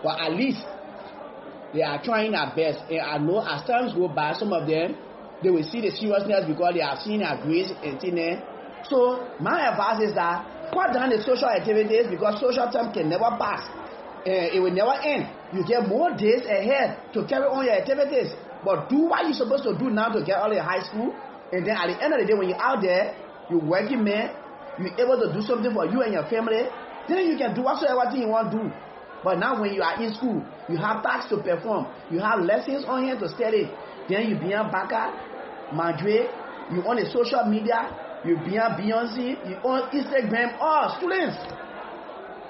but 0.02 0.20
at 0.20 0.32
least 0.32 0.64
they 1.72 1.82
are 1.82 2.02
trying 2.02 2.32
their 2.32 2.52
best. 2.54 2.84
And 2.90 3.00
I 3.00 3.18
know 3.18 3.40
as 3.40 3.66
times 3.66 3.94
go 3.94 4.08
by, 4.08 4.32
some 4.34 4.52
of 4.52 4.66
them 4.66 4.96
they 5.42 5.50
will 5.50 5.64
see 5.64 5.80
the 5.80 5.90
seriousness 5.90 6.46
because 6.48 6.74
they 6.74 6.80
are 6.80 6.96
seeing 7.04 7.20
their 7.20 7.36
grades 7.42 7.72
and 7.82 8.00
things 8.00 8.14
there. 8.14 8.42
So 8.88 9.28
my 9.40 9.68
advice 9.68 10.08
is 10.08 10.14
that 10.14 10.44
cut 10.72 10.92
down 10.92 11.10
the 11.10 11.20
social 11.22 11.48
activities 11.48 12.08
because 12.10 12.40
social 12.40 12.68
term 12.72 12.92
can 12.92 13.08
never 13.08 13.28
pass. 13.38 13.64
Uh, 14.26 14.56
it 14.56 14.60
will 14.60 14.72
never 14.72 14.96
end. 15.04 15.28
You 15.52 15.64
get 15.66 15.86
more 15.86 16.10
days 16.16 16.46
ahead 16.48 17.12
to 17.12 17.26
carry 17.26 17.44
on 17.44 17.64
your 17.64 17.74
activities. 17.74 18.32
But 18.64 18.88
do 18.88 19.04
what 19.04 19.24
you're 19.24 19.36
supposed 19.36 19.64
to 19.64 19.76
do 19.76 19.90
now 19.90 20.08
to 20.08 20.24
get 20.24 20.38
out 20.38 20.50
of 20.50 20.58
high 20.64 20.82
school. 20.82 21.12
And 21.52 21.66
then 21.66 21.76
at 21.76 21.86
the 21.92 22.02
end 22.02 22.14
of 22.14 22.20
the 22.20 22.26
day, 22.26 22.32
when 22.32 22.48
you're 22.48 22.62
out 22.62 22.80
there, 22.80 23.14
you're 23.50 23.60
working 23.60 24.02
man, 24.02 24.32
you're 24.78 24.96
able 24.96 25.20
to 25.20 25.32
do 25.32 25.44
something 25.44 25.72
for 25.72 25.84
you 25.86 26.00
and 26.00 26.12
your 26.14 26.24
family, 26.26 26.64
then 27.06 27.28
you 27.28 27.36
can 27.36 27.54
do 27.54 27.62
whatsoever 27.62 28.10
thing 28.10 28.22
you 28.22 28.28
want 28.28 28.50
to 28.50 28.58
do. 28.58 28.72
But 29.22 29.38
now 29.38 29.60
when 29.60 29.72
you 29.72 29.82
are 29.82 30.02
in 30.02 30.14
school, 30.14 30.44
you 30.68 30.76
have 30.76 31.02
tasks 31.02 31.28
to 31.30 31.38
perform, 31.38 31.86
you 32.10 32.18
have 32.20 32.40
lessons 32.40 32.84
on 32.86 33.04
here 33.04 33.18
to 33.18 33.28
study. 33.28 33.70
Then 34.08 34.28
you 34.28 34.36
be 34.36 34.52
on 34.52 34.70
Baka, 34.70 35.12
Madre, 35.72 36.28
you 36.72 36.80
on 36.84 36.96
the 36.96 37.08
social 37.10 37.44
media, 37.44 37.88
you 38.24 38.36
be 38.36 38.58
on 38.58 38.76
Beyonce, 38.80 39.36
you 39.48 39.56
on 39.64 39.88
Instagram, 39.92 40.56
all 40.60 40.96
students. 40.96 41.36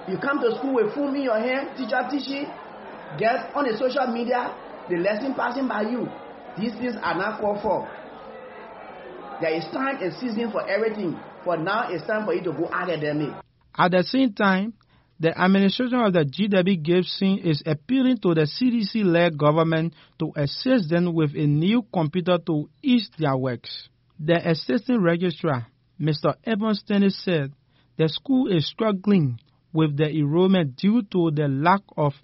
You 0.06 0.18
come 0.18 0.40
to 0.40 0.54
school 0.58 0.75
with 0.75 0.94
phone 0.94 1.16
in 1.16 1.23
your 1.23 1.38
hand, 1.38 1.78
teacher 1.78 2.06
teaching, 2.11 2.44
get 3.18 3.54
on 3.56 3.64
the 3.64 3.76
social 3.78 4.06
media, 4.12 4.54
the 4.90 4.96
lesson 4.96 5.32
passing 5.34 5.66
by 5.66 5.82
you. 5.82 6.08
These 6.58 6.75
things 6.75 6.94
are 7.02 7.14
not 7.14 7.40
called 7.40 7.62
for. 7.62 7.88
There 9.40 9.54
is 9.54 9.64
time 9.73 10.02
and 10.02 10.12
season 10.14 10.52
for 10.52 10.68
everything. 10.68 11.18
For 11.42 11.56
now, 11.56 11.88
it's 11.90 12.06
time 12.06 12.26
for 12.26 12.34
you 12.34 12.42
to 12.44 12.52
go 12.52 12.68
academic. 12.70 13.34
At 13.76 13.92
the 13.92 14.02
same 14.04 14.34
time, 14.34 14.75
the 15.18 15.37
administration 15.38 15.99
of 16.00 16.12
the 16.12 16.25
GW 16.25 16.82
Gibson 16.82 17.38
is 17.38 17.62
appealing 17.64 18.18
to 18.18 18.34
the 18.34 18.42
CDC-led 18.42 19.38
government 19.38 19.94
to 20.18 20.32
assist 20.37 20.90
them 20.90 21.14
with 21.14 21.34
a 21.34 21.46
new 21.46 21.82
computer 21.92 22.38
to 22.46 22.68
ease 22.82 23.08
their 23.18 23.37
works. 23.37 23.88
The 24.20 24.50
assistant 24.50 25.00
registrar, 25.00 25.66
Mr. 26.00 26.34
Evans 26.44 26.82
Dennis, 26.87 27.18
said 27.25 27.52
the 27.96 28.08
school 28.08 28.49
is 28.49 28.68
struggling 28.68 29.38
with 29.75 29.97
the 29.97 30.09
enrollment 30.09 30.76
due 30.76 31.02
to 31.02 31.31
the 31.33 31.49
lack 31.49 31.83
of 31.99 32.14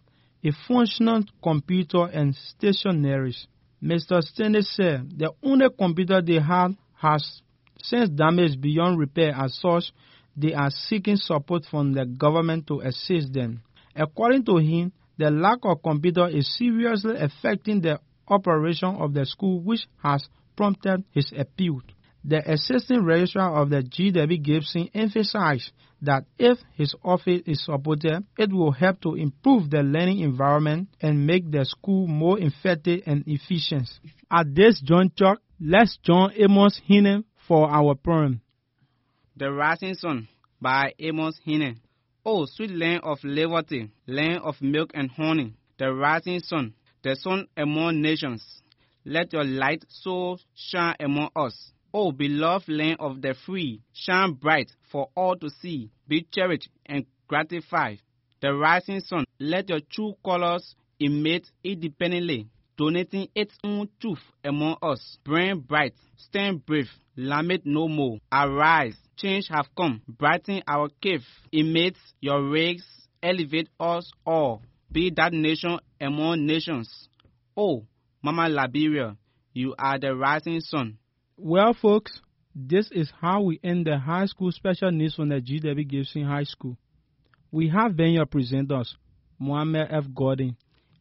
a 0.42 0.52
functional 0.66 1.23
computer 1.42 2.04
and 2.07 2.35
stationaries. 2.35 3.47
Mr. 3.83 4.23
Stanley 4.23 4.62
said 4.62 5.19
the 5.19 5.33
only 5.42 5.66
computer 5.76 6.23
they 6.23 6.38
have 6.40 6.73
has 6.95 7.42
since 7.83 8.09
damaged 8.11 8.61
beyond 8.61 8.99
repair 8.99 9.35
as 9.35 9.54
such 9.59 9.92
they 10.37 10.54
are 10.54 10.71
seeking 10.71 11.16
support 11.16 11.64
from 11.71 11.92
the 11.92 12.07
government 12.07 12.66
to 12.69 12.80
assist 12.80 13.33
them. 13.33 13.62
According 13.97 14.45
to 14.45 14.57
him, 14.59 14.92
the 15.19 15.30
lack 15.30 15.59
of 15.64 15.83
computer 15.83 16.28
is 16.28 16.57
seriously 16.57 17.16
affecting 17.19 17.80
the 17.80 18.00
operation 18.28 18.95
of 18.97 19.12
the 19.12 19.26
school 19.26 19.61
which 19.61 19.87
has 20.02 20.26
prompted 20.57 21.02
his 21.11 21.33
appeal. 21.37 21.80
The 22.24 22.52
assistant 22.52 23.04
registrar 23.04 23.62
of 23.62 23.70
the 23.70 23.82
G.W. 23.82 24.38
Gibson 24.38 24.90
emphasized 24.94 25.72
that 26.02 26.24
if 26.38 26.58
his 26.74 26.94
office 27.02 27.42
is 27.46 27.64
supported, 27.64 28.24
it 28.38 28.52
will 28.52 28.72
help 28.72 29.00
to 29.02 29.14
improve 29.14 29.70
the 29.70 29.82
learning 29.82 30.20
environment 30.20 30.88
and 31.00 31.26
make 31.26 31.50
the 31.50 31.64
school 31.64 32.06
more 32.06 32.38
effective 32.38 33.02
and 33.06 33.24
efficient. 33.26 33.88
At 34.30 34.54
this 34.54 34.80
juncture, 34.80 35.36
let's 35.60 35.98
join 36.02 36.32
Amos 36.36 36.80
Hinen 36.88 37.24
for 37.48 37.70
our 37.70 37.94
poem. 37.94 38.40
The 39.36 39.50
Rising 39.50 39.94
Sun 39.94 40.28
by 40.60 40.92
Amos 40.98 41.40
Hinen. 41.46 41.78
Oh, 42.24 42.44
sweet 42.44 42.70
land 42.70 43.00
of 43.02 43.18
liberty, 43.24 43.90
land 44.06 44.42
of 44.44 44.60
milk 44.60 44.90
and 44.92 45.10
honey, 45.10 45.54
the 45.78 45.90
rising 45.90 46.40
sun, 46.40 46.74
the 47.02 47.16
sun 47.16 47.46
among 47.56 48.02
nations. 48.02 48.44
Let 49.06 49.32
your 49.32 49.44
light 49.44 49.84
so 49.88 50.36
shine 50.54 50.96
among 51.00 51.30
us. 51.34 51.72
O 51.92 52.12
beloved 52.12 52.68
land 52.68 52.97
of 53.00 53.20
the 53.20 53.35
free, 53.47 53.82
shine 53.92 54.35
bright 54.35 54.70
for 54.90 55.09
all 55.16 55.37
to 55.37 55.50
see. 55.50 55.90
Be 56.06 56.26
cherished 56.32 56.68
and 56.87 57.04
gratified. 57.26 58.00
The 58.40 58.54
rising 58.54 59.00
sun, 59.00 59.25
let 59.38 59.68
your 59.68 59.80
true 59.90 60.14
colors 60.25 60.75
emit 60.99 61.50
independently, 61.64 62.49
donating 62.76 63.28
its 63.35 63.54
own 63.64 63.88
truth 64.00 64.23
among 64.44 64.76
us. 64.82 65.18
Burn 65.25 65.61
bright, 65.61 65.94
stand 66.16 66.64
brave, 66.64 66.90
lament 67.16 67.62
no 67.66 67.88
more. 67.88 68.18
Arise, 68.32 68.97
change 69.16 69.49
have 69.49 69.68
come, 69.76 70.00
brighten 70.09 70.62
our 70.66 70.88
cave. 71.02 71.25
Emit 71.52 71.97
your 72.20 72.49
rays, 72.49 72.85
elevate 73.23 73.68
us 73.78 74.11
all. 74.25 74.62
Be 74.92 75.11
that 75.16 75.32
nation 75.32 75.78
among 76.00 76.47
nations. 76.47 77.09
Oh, 77.56 77.85
Mama 78.23 78.49
Liberia, 78.49 79.16
you 79.52 79.75
are 79.78 79.99
the 79.99 80.14
rising 80.14 80.61
sun. 80.61 80.99
Well, 81.42 81.73
folks, 81.73 82.20
this 82.54 82.90
is 82.92 83.11
how 83.18 83.40
we 83.40 83.59
end 83.64 83.87
the 83.87 83.97
high 83.97 84.26
school 84.26 84.52
special 84.52 84.90
news 84.90 85.14
from 85.14 85.30
the 85.30 85.40
G.W. 85.40 85.87
Gibson 85.87 86.25
High 86.26 86.44
School. 86.44 86.76
We 87.50 87.70
have 87.70 87.97
been 87.97 88.11
your 88.12 88.26
presenters, 88.26 88.88
Mohammed 89.38 89.88
F. 89.90 90.04
Gordon 90.14 90.54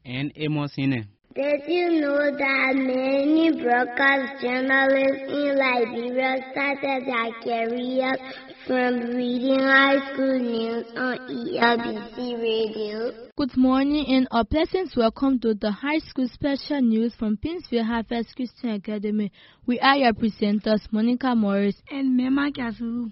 and 0.06 0.32
Amos 0.38 0.72
Hine. 0.78 1.10
Did 1.36 1.62
you 1.68 2.00
know 2.00 2.32
that 2.38 2.72
many 2.74 3.52
broadcast 3.62 4.42
journalists 4.42 5.28
in 5.28 5.58
Liberia 5.58 6.38
started 6.52 7.06
their 7.06 7.34
careers 7.44 8.18
from 8.66 9.00
reading 9.16 9.60
high 9.60 10.14
school 10.14 10.40
news 10.40 10.86
on 10.96 11.18
ELBC 11.30 12.42
radio? 12.42 13.12
Good 13.36 13.56
morning 13.56 14.06
and 14.08 14.28
a 14.32 14.44
pleasant 14.44 14.92
welcome 14.98 15.40
to 15.40 15.54
the 15.54 15.72
high 15.72 16.00
school 16.00 16.28
special 16.28 16.82
news 16.82 17.14
from 17.16 17.38
Paynesville 17.38 17.86
Harvest 17.86 18.36
Christian 18.36 18.72
Academy. 18.72 19.32
We 19.66 19.80
are 19.80 19.98
your 19.98 20.14
presenters, 20.14 20.82
Monica 20.92 21.36
Morris 21.36 21.82
and 21.90 22.20
Mema 22.20 22.52
Kazulu. 22.52 23.12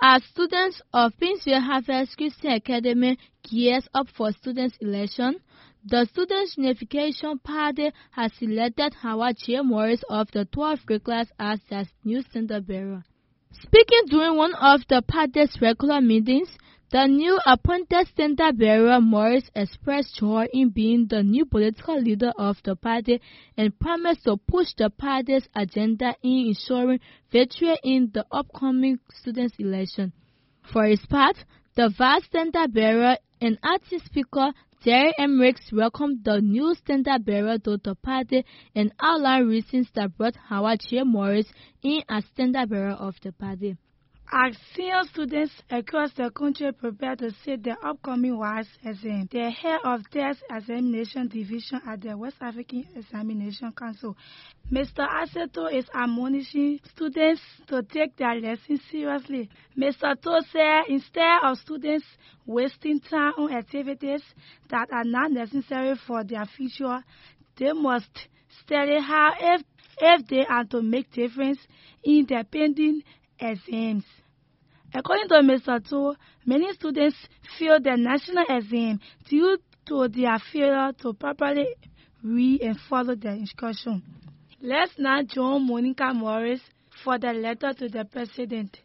As 0.00 0.22
students 0.24 0.80
of 0.92 1.12
Paynesville 1.20 1.62
Harvest 1.62 2.16
Christian 2.16 2.52
Academy 2.52 3.18
gears 3.42 3.88
up 3.94 4.06
for 4.16 4.32
students' 4.32 4.76
election, 4.80 5.36
the 5.84 6.06
Students' 6.12 6.56
Unification 6.56 7.38
Party 7.40 7.90
has 8.12 8.32
selected 8.38 8.94
Howard 8.94 9.36
J. 9.38 9.60
Morris 9.60 10.02
of 10.08 10.30
the 10.32 10.46
12th 10.46 10.86
grade 10.86 11.04
class 11.04 11.26
as 11.38 11.60
their 11.68 11.84
new 12.04 12.22
standard 12.22 12.66
bearer. 12.66 13.04
Speaking 13.62 14.06
during 14.06 14.36
one 14.36 14.54
of 14.54 14.80
the 14.88 15.00
party's 15.02 15.60
regular 15.60 16.00
meetings, 16.00 16.48
the 16.90 17.06
new 17.06 17.38
appointed 17.46 18.08
center 18.16 18.52
bearer 18.52 19.00
Morris 19.00 19.48
expressed 19.54 20.16
joy 20.16 20.46
in 20.52 20.70
being 20.70 21.06
the 21.06 21.22
new 21.22 21.44
political 21.46 22.00
leader 22.00 22.32
of 22.36 22.56
the 22.64 22.74
party 22.74 23.20
and 23.56 23.78
promised 23.78 24.24
to 24.24 24.36
push 24.36 24.74
the 24.76 24.90
party's 24.90 25.48
agenda 25.54 26.16
in 26.22 26.48
ensuring 26.48 26.98
victory 27.30 27.78
in 27.84 28.10
the 28.12 28.26
upcoming 28.32 28.98
students' 29.12 29.54
election. 29.58 30.12
For 30.72 30.84
his 30.86 31.06
part, 31.06 31.36
the 31.76 31.90
vice 31.96 32.24
standard 32.24 32.72
bearer 32.74 33.18
and 33.40 33.58
acting 33.62 34.00
speaker 34.00 34.52
Jerry 34.84 35.14
Emmerich 35.18 35.60
welcomed 35.72 36.24
the 36.24 36.40
new 36.40 36.74
standard 36.74 37.24
bearer 37.24 37.58
to 37.58 37.78
the 37.78 37.94
party 37.94 38.44
and 38.74 38.92
outlined 39.00 39.48
reasons 39.48 39.88
that 39.94 40.16
brought 40.16 40.36
Howard 40.36 40.80
J. 40.88 41.02
Morris 41.04 41.46
in 41.82 42.02
as 42.08 42.24
standard 42.26 42.68
bearer 42.68 42.92
of 42.92 43.14
the 43.22 43.32
party. 43.32 43.76
As 44.32 44.56
senior 44.74 45.02
students 45.04 45.52
across 45.70 46.10
the 46.14 46.30
country 46.30 46.72
prepare 46.72 47.14
to 47.16 47.30
sit 47.44 47.62
the 47.62 47.76
upcoming 47.84 48.38
WAS 48.38 48.66
exam, 48.82 49.28
the 49.30 49.50
head 49.50 49.80
of 49.84 50.08
test 50.10 50.42
examination 50.50 51.28
division 51.28 51.80
at 51.86 52.00
the 52.00 52.16
West 52.16 52.36
African 52.40 52.86
Examination 52.96 53.70
Council, 53.72 54.16
Mr. 54.72 55.06
Aseto 55.06 55.70
is 55.72 55.84
admonishing 55.94 56.80
students 56.94 57.42
to 57.66 57.82
take 57.82 58.16
their 58.16 58.34
lessons 58.34 58.80
seriously. 58.90 59.50
Mr. 59.76 60.18
To 60.20 60.42
said 60.50 60.84
instead 60.88 61.38
of 61.44 61.58
students 61.58 62.06
wasting 62.46 63.00
time 63.00 63.34
on 63.36 63.52
activities 63.52 64.22
that 64.70 64.88
are 64.90 65.04
not 65.04 65.32
necessary 65.32 65.96
for 66.06 66.24
their 66.24 66.46
future, 66.46 67.04
they 67.56 67.72
must 67.72 68.28
study 68.62 68.98
how 69.00 69.32
if, 69.38 69.62
if 70.00 70.26
they 70.28 70.46
are 70.46 70.64
to 70.64 70.80
make 70.80 71.12
difference 71.12 71.58
in 72.02 72.24
their 72.26 72.44
pending 72.44 73.02
exams. 73.38 74.04
According 74.94 75.28
to 75.28 75.34
Mr. 75.42 75.88
To, 75.90 76.14
many 76.46 76.72
students 76.74 77.16
fail 77.58 77.80
the 77.80 77.96
national 77.96 78.44
exam 78.48 79.00
due 79.28 79.58
to 79.86 80.08
their 80.08 80.38
failure 80.52 80.92
to 81.02 81.12
properly 81.14 81.66
read 82.22 82.62
and 82.62 82.78
follow 82.88 83.14
the 83.14 83.30
instruction. 83.30 84.02
Let's 84.62 84.92
now 84.98 85.22
join 85.22 85.66
Monica 85.66 86.14
Morris 86.14 86.60
for 87.02 87.18
the 87.18 87.32
letter 87.32 87.72
to 87.74 87.88
the 87.88 88.04
President. 88.04 88.78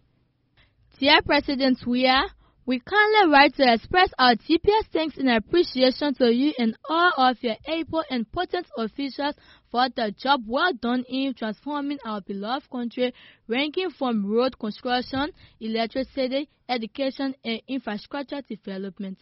Dear 1.00 1.22
President, 1.26 1.78
we 1.88 2.08
are 2.08 2.26
we 2.70 2.80
kindly 2.82 3.32
write 3.32 3.56
to 3.56 3.64
express 3.74 4.12
our 4.20 4.36
deepest 4.36 4.92
thanks 4.94 5.18
and 5.18 5.28
appreciation 5.28 6.14
to 6.14 6.32
you 6.32 6.54
and 6.60 6.78
all 6.88 7.12
of 7.18 7.36
your 7.42 7.56
able 7.68 8.04
and 8.12 8.32
potent 8.32 8.68
officials 8.78 9.34
for 9.72 9.90
the 9.96 10.14
job 10.16 10.42
well 10.46 10.72
done 10.80 11.04
in 11.10 11.34
transforming 11.34 11.98
our 12.06 12.22
beloved 12.22 12.70
country, 12.70 13.12
ranging 13.48 13.90
from 13.90 14.24
road 14.24 14.60
construction, 14.60 15.32
electricity, 15.60 16.48
education, 16.70 17.34
and 17.44 17.60
infrastructure 17.68 18.44
development. 18.48 19.18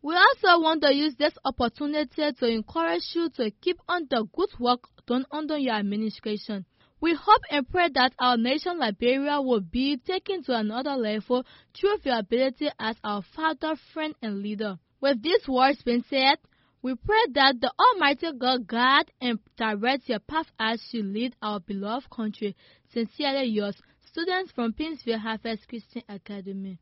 We 0.00 0.14
also 0.14 0.58
want 0.62 0.80
to 0.84 0.94
use 0.94 1.14
this 1.18 1.34
opportunity 1.44 2.32
to 2.40 2.46
encourage 2.46 3.02
you 3.12 3.28
to 3.36 3.50
keep 3.60 3.76
on 3.86 4.06
the 4.08 4.26
good 4.34 4.48
work 4.58 4.80
done 5.06 5.26
under 5.30 5.58
your 5.58 5.74
administration. 5.74 6.64
We 7.00 7.14
hope 7.14 7.42
and 7.50 7.68
pray 7.68 7.88
that 7.94 8.14
our 8.18 8.36
nation 8.36 8.78
Liberia 8.78 9.40
will 9.42 9.60
be 9.60 9.98
taken 9.98 10.42
to 10.44 10.56
another 10.56 10.96
level 10.96 11.44
through 11.74 11.98
your 12.04 12.18
ability 12.18 12.70
as 12.78 12.96
our 13.04 13.22
father, 13.34 13.74
friend, 13.92 14.14
and 14.22 14.42
leader. 14.42 14.78
With 15.00 15.22
these 15.22 15.46
words 15.46 15.82
being 15.82 16.04
said, 16.08 16.38
we 16.82 16.94
pray 16.94 17.22
that 17.34 17.60
the 17.60 17.72
Almighty 17.78 18.28
God 18.38 18.66
guide 18.66 19.10
and 19.20 19.38
direct 19.56 20.08
your 20.08 20.20
path 20.20 20.46
as 20.58 20.80
you 20.92 21.02
lead 21.02 21.36
our 21.42 21.60
beloved 21.60 22.08
country. 22.08 22.56
Sincerely 22.92 23.48
yours, 23.48 23.76
students 24.06 24.52
from 24.52 24.72
Paynesville 24.72 25.20
Harvest 25.20 25.68
Christian 25.68 26.02
Academy. 26.08 26.78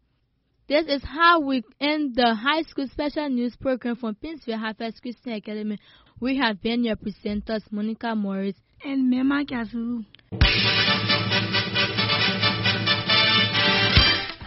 This 0.68 0.87
is 0.87 1.03
how 1.05 1.40
we 1.40 1.62
end 1.81 2.14
the 2.14 2.35
high 2.35 2.62
school 2.62 2.87
special 2.87 3.29
news 3.29 3.57
program 3.57 3.96
from 3.96 4.14
Paynesville 4.14 4.59
Harvest 4.59 5.03
Christian 5.03 5.33
Academy. 5.33 5.79
We 6.20 6.37
have 6.37 6.62
been 6.62 6.85
your 6.85 6.96
presenters, 6.96 7.70
Monica 7.72 8.14
Morris 8.14 8.55
and 8.83 9.13
Mema 9.13 9.45
Kazulu. 9.47 10.05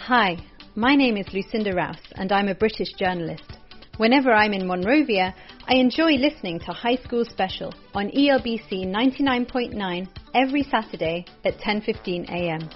Hi, 0.07 0.37
my 0.75 0.95
name 0.95 1.17
is 1.17 1.27
Lucinda 1.33 1.73
Rouse, 1.73 1.97
and 2.15 2.31
I'm 2.31 2.47
a 2.47 2.55
British 2.55 2.93
journalist. 2.93 3.57
Whenever 3.97 4.31
I'm 4.31 4.53
in 4.53 4.67
Monrovia, 4.67 5.33
I 5.67 5.75
enjoy 5.75 6.13
listening 6.13 6.59
to 6.61 6.71
High 6.71 6.97
School 6.97 7.25
Special 7.25 7.73
on 7.93 8.09
ELBC 8.11 8.85
99.9 8.85 10.07
every 10.33 10.63
Saturday 10.63 11.25
at 11.43 11.57
10:15 11.57 12.29
a.m. 12.29 12.69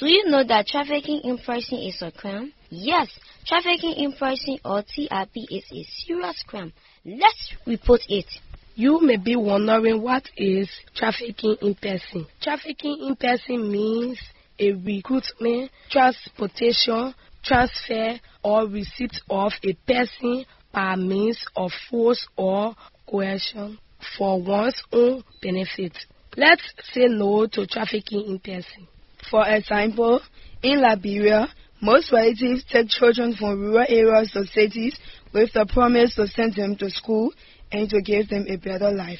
Do 0.00 0.06
you 0.06 0.24
know 0.26 0.44
that 0.44 0.66
trafficking 0.66 1.20
in 1.24 1.38
person 1.38 1.78
is 1.78 2.02
a 2.02 2.10
crime? 2.10 2.52
Yes, 2.76 3.08
trafficking 3.46 3.94
in 3.98 4.12
person 4.14 4.58
or 4.64 4.82
TRP 4.82 5.46
is 5.48 5.64
a 5.70 5.84
serious 6.04 6.42
crime. 6.44 6.72
Let's 7.04 7.54
report 7.66 8.00
it. 8.08 8.26
You 8.74 9.00
may 9.00 9.16
be 9.16 9.36
wondering 9.36 10.02
what 10.02 10.24
is 10.36 10.68
trafficking 10.96 11.56
in 11.62 11.76
person. 11.76 12.26
Trafficking 12.42 12.98
in 13.06 13.14
person 13.14 13.70
means 13.70 14.18
a 14.58 14.72
recruitment, 14.72 15.70
transportation, 15.88 17.14
transfer, 17.44 18.18
or 18.42 18.66
receipt 18.66 19.20
of 19.30 19.52
a 19.62 19.72
person 19.86 20.44
by 20.72 20.96
means 20.96 21.46
of 21.54 21.70
force 21.88 22.26
or 22.36 22.74
coercion 23.08 23.78
for 24.18 24.42
one's 24.42 24.82
own 24.92 25.22
benefit. 25.40 25.96
Let's 26.36 26.62
say 26.92 27.06
no 27.06 27.46
to 27.46 27.66
trafficking 27.68 28.24
in 28.26 28.40
person. 28.40 28.88
For 29.30 29.46
example, 29.46 30.20
in 30.62 30.80
Liberia, 30.80 31.46
most 31.84 32.10
relatives 32.10 32.64
take 32.72 32.88
children 32.88 33.34
from 33.34 33.60
rural 33.60 33.84
areas 33.86 34.30
to 34.32 34.46
cities 34.46 34.96
with 35.34 35.52
the 35.52 35.66
promise 35.70 36.14
to 36.14 36.26
send 36.26 36.54
them 36.54 36.76
to 36.76 36.88
school 36.88 37.30
and 37.70 37.90
to 37.90 38.00
give 38.00 38.28
them 38.30 38.46
a 38.48 38.56
better 38.56 38.90
life. 38.90 39.18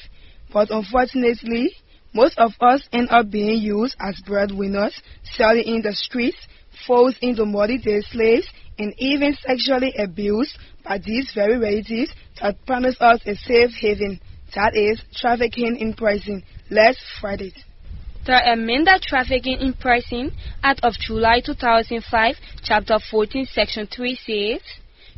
But 0.51 0.71
unfortunately, 0.71 1.69
most 2.11 2.39
of 2.39 2.53
us 2.59 2.81
end 2.91 3.09
up 3.11 3.29
being 3.29 3.61
used 3.61 3.95
as 3.99 4.19
breadwinners, 4.25 4.99
selling 5.35 5.63
in 5.63 5.81
the 5.83 5.93
streets, 5.93 6.37
forced 6.87 7.19
into 7.21 7.45
modern 7.45 7.81
day 7.81 8.01
slaves, 8.01 8.47
and 8.79 8.95
even 8.97 9.35
sexually 9.45 9.93
abused 9.99 10.57
by 10.83 10.97
these 10.97 11.31
very 11.35 11.59
relatives 11.59 12.11
that 12.41 12.65
promise 12.65 12.95
us 12.99 13.19
a 13.27 13.35
safe 13.35 13.71
haven. 13.79 14.19
That 14.55 14.75
is 14.75 14.99
trafficking 15.13 15.77
in 15.77 15.93
person. 15.93 16.43
Let's 16.71 16.99
fight 17.21 17.41
it. 17.41 17.53
The 18.25 18.53
Amended 18.53 19.03
Trafficking 19.03 19.59
in 19.59 19.73
Person 19.73 20.31
Act 20.63 20.79
of 20.83 20.93
July 20.93 21.41
2005, 21.45 22.35
Chapter 22.63 22.97
14, 23.11 23.45
Section 23.45 23.85
3 23.85 24.15
says, 24.15 24.61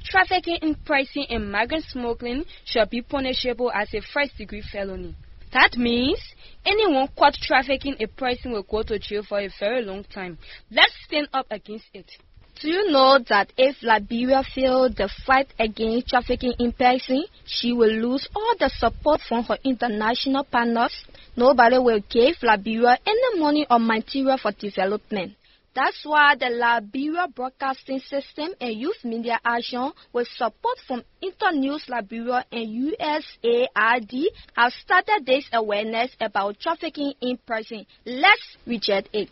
Trafficking 0.04 0.58
in 0.62 0.76
person 0.76 1.24
and 1.30 1.50
migrant 1.50 1.86
smuggling 1.86 2.43
shall 2.65 2.86
be 2.86 3.02
punishable 3.02 3.72
as 3.72 3.93
a 3.93 4.02
first-degree 4.02 4.62
felony. 4.74 5.15
That 5.54 5.78
means 5.78 6.20
anyone 6.65 7.08
caught 7.17 7.36
trafficking 7.36 7.96
a 8.02 8.08
person 8.08 8.52
will 8.52 8.63
go 8.63 8.84
to 8.84 9.00
jail 9.00 9.24
for 9.24 9.39
a 9.39 9.50
very 9.58 9.86
long 9.86 10.04
time. 10.04 10.38
Let's 10.70 10.91
stand 11.06 11.30
up 11.32 11.48
against 11.50 11.86
it. 11.93 12.12
Do 12.60 12.70
you 12.70 12.89
know 12.91 13.20
that 13.30 13.54
if 13.56 13.84
Liberia 13.84 14.41
fails 14.43 14.96
the 14.96 15.08
fight 15.28 15.54
against 15.60 16.08
trafficking 16.08 16.54
in 16.58 16.72
person, 16.72 17.26
she 17.46 17.72
will 17.72 17.91
lose 17.91 18.28
all 18.36 18.56
the 18.60 18.70
support 18.70 19.22
from 19.22 19.43
her 19.43 19.60
international 19.63 20.43
partners? 20.43 21.06
Nobody 21.36 21.78
will 21.78 22.00
give 22.10 22.36
Liberia 22.41 22.98
any 23.06 23.39
money 23.39 23.67
or 23.70 23.78
material 23.78 24.39
for 24.39 24.52
development. 24.54 25.36
That's 25.76 26.04
why 26.04 26.34
the 26.34 26.50
Liberia 26.50 27.28
Broadcasting 27.28 28.00
System 28.00 28.56
and 28.60 28.74
Youth 28.74 29.04
Media 29.04 29.39
Action 29.46 29.91
with 30.12 30.28
support 30.28 30.80
from 30.88 31.04
Internews 31.22 31.86
Liberia 31.88 32.43
and 32.52 32.67
USAID 32.98 34.26
have 34.56 34.74
started 34.74 35.28
this 35.28 35.48
awareness 35.54 36.10
about 36.20 36.60
trafficking 36.60 37.13
in 37.22 37.38
person. 37.46 37.86
Let's 38.04 38.58
reject 38.65 39.10
it. 39.13 39.30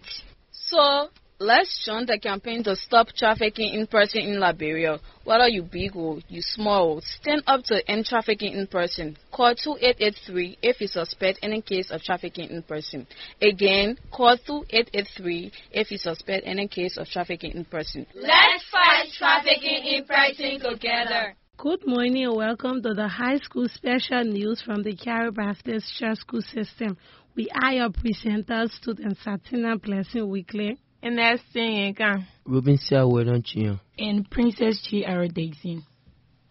So, 0.51 1.09
Let's 1.39 1.83
join 1.85 2.05
the 2.05 2.17
campaign 2.17 2.63
to 2.63 2.77
stop 2.77 3.07
trafficking 3.09 3.73
in 3.73 3.87
person 3.87 4.21
in 4.21 4.39
Liberia. 4.39 4.99
Whether 5.25 5.49
you 5.49 5.63
big 5.63 5.93
or 5.93 6.19
you 6.29 6.41
small, 6.41 7.01
stand 7.01 7.43
up 7.45 7.61
to 7.65 7.91
end 7.91 8.05
trafficking 8.05 8.53
in 8.53 8.67
person. 8.67 9.17
Call 9.33 9.53
2883 9.53 10.59
if 10.61 10.79
you 10.79 10.87
suspect 10.87 11.39
any 11.43 11.61
case 11.61 11.91
of 11.91 12.01
trafficking 12.01 12.49
in 12.51 12.63
person. 12.63 13.05
Again, 13.41 13.97
call 14.11 14.37
2883 14.37 15.51
if 15.73 15.91
you 15.91 15.97
suspect 15.97 16.47
any 16.47 16.69
case 16.69 16.95
of 16.95 17.07
trafficking 17.07 17.51
in 17.51 17.65
person. 17.65 18.05
Let's 18.15 18.63
fight 18.71 19.09
trafficking 19.17 19.83
in 19.87 20.05
person 20.05 20.61
together. 20.61 21.35
Good 21.57 21.85
morning 21.85 22.23
and 22.23 22.35
welcome 22.37 22.81
to 22.81 22.93
the 22.93 23.09
high 23.09 23.39
school 23.39 23.67
special 23.67 24.23
news 24.23 24.61
from 24.61 24.83
the 24.83 24.95
Calvary 24.95 25.31
Baptist 25.31 25.97
Church 25.99 26.19
School 26.19 26.41
System. 26.43 26.95
We 27.35 27.49
are 27.61 27.73
your 27.73 27.89
presenters, 27.89 28.71
student 28.71 29.17
Satina 29.17 29.81
Blessing 29.81 30.29
Weekly. 30.29 30.79
And 31.05 31.19
that's 31.19 31.43
Yinka. 31.53 32.25
Ruben 32.45 32.79
Selway, 32.79 33.79
And 33.99 34.27
Princess 34.31 34.81
G. 34.89 35.05
Daisy. 35.05 35.83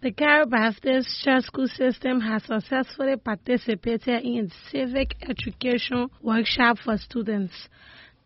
The 0.00 0.12
Calvary 0.12 0.46
Baptist 0.48 1.08
Church 1.24 1.42
School 1.46 1.66
System 1.66 2.20
has 2.20 2.44
successfully 2.44 3.16
participated 3.16 4.22
in 4.22 4.52
civic 4.70 5.16
education 5.28 6.08
workshop 6.22 6.78
for 6.84 6.96
students. 6.98 7.52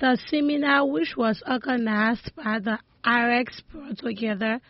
The 0.00 0.18
seminar, 0.28 0.86
which 0.86 1.16
was 1.16 1.42
organized 1.48 2.30
by 2.36 2.58
the 2.58 2.78
IREX, 3.02 3.62
brought 3.72 3.96
together 3.96 4.60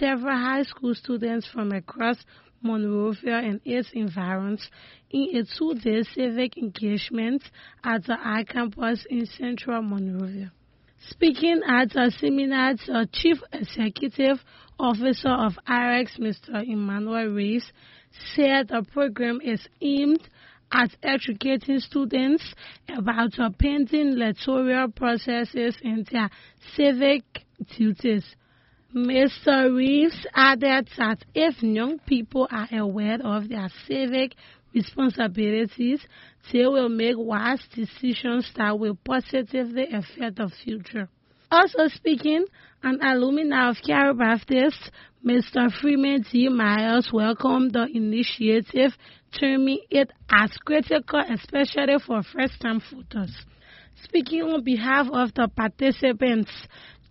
several 0.00 0.36
high 0.36 0.64
school 0.64 0.96
students 0.96 1.46
from 1.46 1.70
across 1.70 2.24
Monrovia 2.60 3.38
and 3.38 3.60
its 3.64 3.88
environs 3.92 4.68
in 5.10 5.36
a 5.36 5.44
two-day 5.44 6.02
civic 6.12 6.58
engagement 6.58 7.44
at 7.84 8.04
the 8.04 8.18
I-Campus 8.20 9.06
in 9.08 9.26
central 9.26 9.80
Monrovia. 9.80 10.50
Speaking 11.10 11.60
at 11.68 11.94
a 11.96 12.10
seminar, 12.10 12.74
the 12.74 13.06
Chief 13.12 13.36
Executive 13.52 14.42
Officer 14.78 15.28
of 15.28 15.58
IREX, 15.68 16.18
Mr. 16.18 16.66
Emmanuel 16.66 17.26
Reeves, 17.26 17.70
said 18.34 18.68
the 18.68 18.82
program 18.90 19.40
is 19.42 19.66
aimed 19.82 20.26
at 20.72 20.96
educating 21.02 21.78
students 21.80 22.54
about 22.88 23.32
pending 23.58 24.12
electoral 24.14 24.90
processes 24.92 25.76
and 25.84 26.06
their 26.06 26.30
civic 26.74 27.22
duties. 27.76 28.24
Mr. 28.94 29.76
Reeves 29.76 30.26
added 30.34 30.88
that 30.96 31.18
if 31.34 31.62
young 31.62 31.98
people 32.06 32.48
are 32.50 32.68
aware 32.72 33.18
of 33.22 33.48
their 33.50 33.68
civic 33.86 34.34
responsibilities, 34.74 36.00
they 36.52 36.66
will 36.66 36.88
make 36.88 37.16
wise 37.16 37.62
decisions 37.74 38.50
that 38.56 38.78
will 38.78 38.98
positively 39.04 39.86
affect 39.92 40.36
the 40.36 40.50
future. 40.62 41.08
Also 41.50 41.86
speaking, 41.94 42.44
an 42.82 42.98
alumni 43.02 43.70
of 43.70 43.76
Calvary 43.86 44.14
Baptist, 44.18 44.90
Mr. 45.24 45.72
Freeman 45.80 46.24
D. 46.30 46.48
Myers 46.48 47.10
welcomed 47.12 47.72
the 47.72 47.86
initiative, 47.94 48.92
terming 49.38 49.78
it 49.90 50.10
as 50.30 50.50
critical, 50.64 51.20
especially 51.32 51.96
for 52.04 52.22
first-time 52.22 52.82
voters. 52.92 53.34
Speaking 54.02 54.42
on 54.42 54.64
behalf 54.64 55.06
of 55.12 55.32
the 55.34 55.48
participants, 55.48 56.50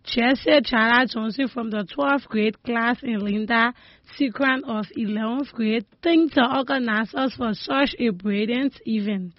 Jesse 0.04 0.62
Chara 0.66 1.08
Johnson 1.08 1.48
from 1.48 1.70
the 1.70 1.86
12th 1.98 2.28
grade 2.28 2.62
class 2.64 2.98
and 3.04 3.24
Linda 3.24 3.74
Secran 4.20 4.64
of 4.66 4.86
11th 4.98 5.52
grade 5.54 5.86
thanked 6.02 6.36
the 6.36 6.46
organizers 6.56 7.36
for 7.36 7.54
such 7.54 7.96
a 7.98 8.10
brilliant 8.10 8.80
event. 8.86 9.34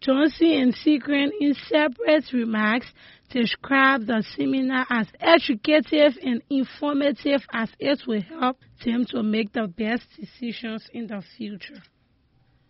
Johnson 0.00 0.52
and 0.52 0.74
Secran, 0.74 1.30
in 1.40 1.54
separate 1.54 2.32
remarks, 2.32 2.86
described 3.30 4.06
the 4.06 4.22
seminar 4.36 4.86
as 4.88 5.08
educative 5.18 6.16
and 6.22 6.42
informative 6.48 7.42
as 7.52 7.70
it 7.80 8.02
will 8.06 8.22
help 8.22 8.58
them 8.84 9.06
to 9.06 9.22
make 9.22 9.52
the 9.52 9.66
best 9.66 10.06
decisions 10.16 10.88
in 10.92 11.08
the 11.08 11.22
future. 11.36 11.82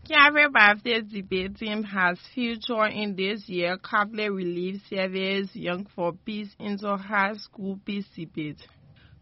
Calvary 0.06 0.50
Baptist 0.52 1.08
debate 1.14 1.56
team 1.56 1.82
has 1.82 2.18
featured 2.34 2.92
in 2.92 3.16
this 3.16 3.48
year's 3.48 3.78
Catholic 3.82 4.30
Relief 4.30 4.82
Service 4.90 5.48
Young 5.54 5.86
for 5.96 6.12
Peace 6.12 6.54
Inter 6.58 6.98
High 6.98 7.32
School 7.34 7.80
Peace 7.86 8.04
Debate. 8.14 8.58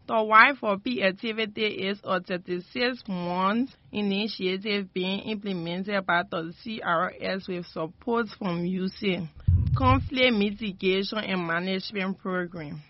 The 0.07 0.21
Y 0.21 0.51
for 0.59 0.77
Peace 0.79 1.01
activity 1.01 1.67
is 1.87 2.01
a 2.03 2.19
36-month 2.19 3.69
initiative 3.93 4.93
being 4.93 5.21
implemented 5.21 6.05
by 6.05 6.23
the 6.29 6.53
CRS 6.65 7.47
with 7.47 7.65
support 7.67 8.27
from 8.37 8.65
UC, 8.65 9.29
Conflict 9.77 10.33
Mitigation 10.35 11.19
and 11.19 11.47
Management 11.47 12.19
Program. 12.19 12.81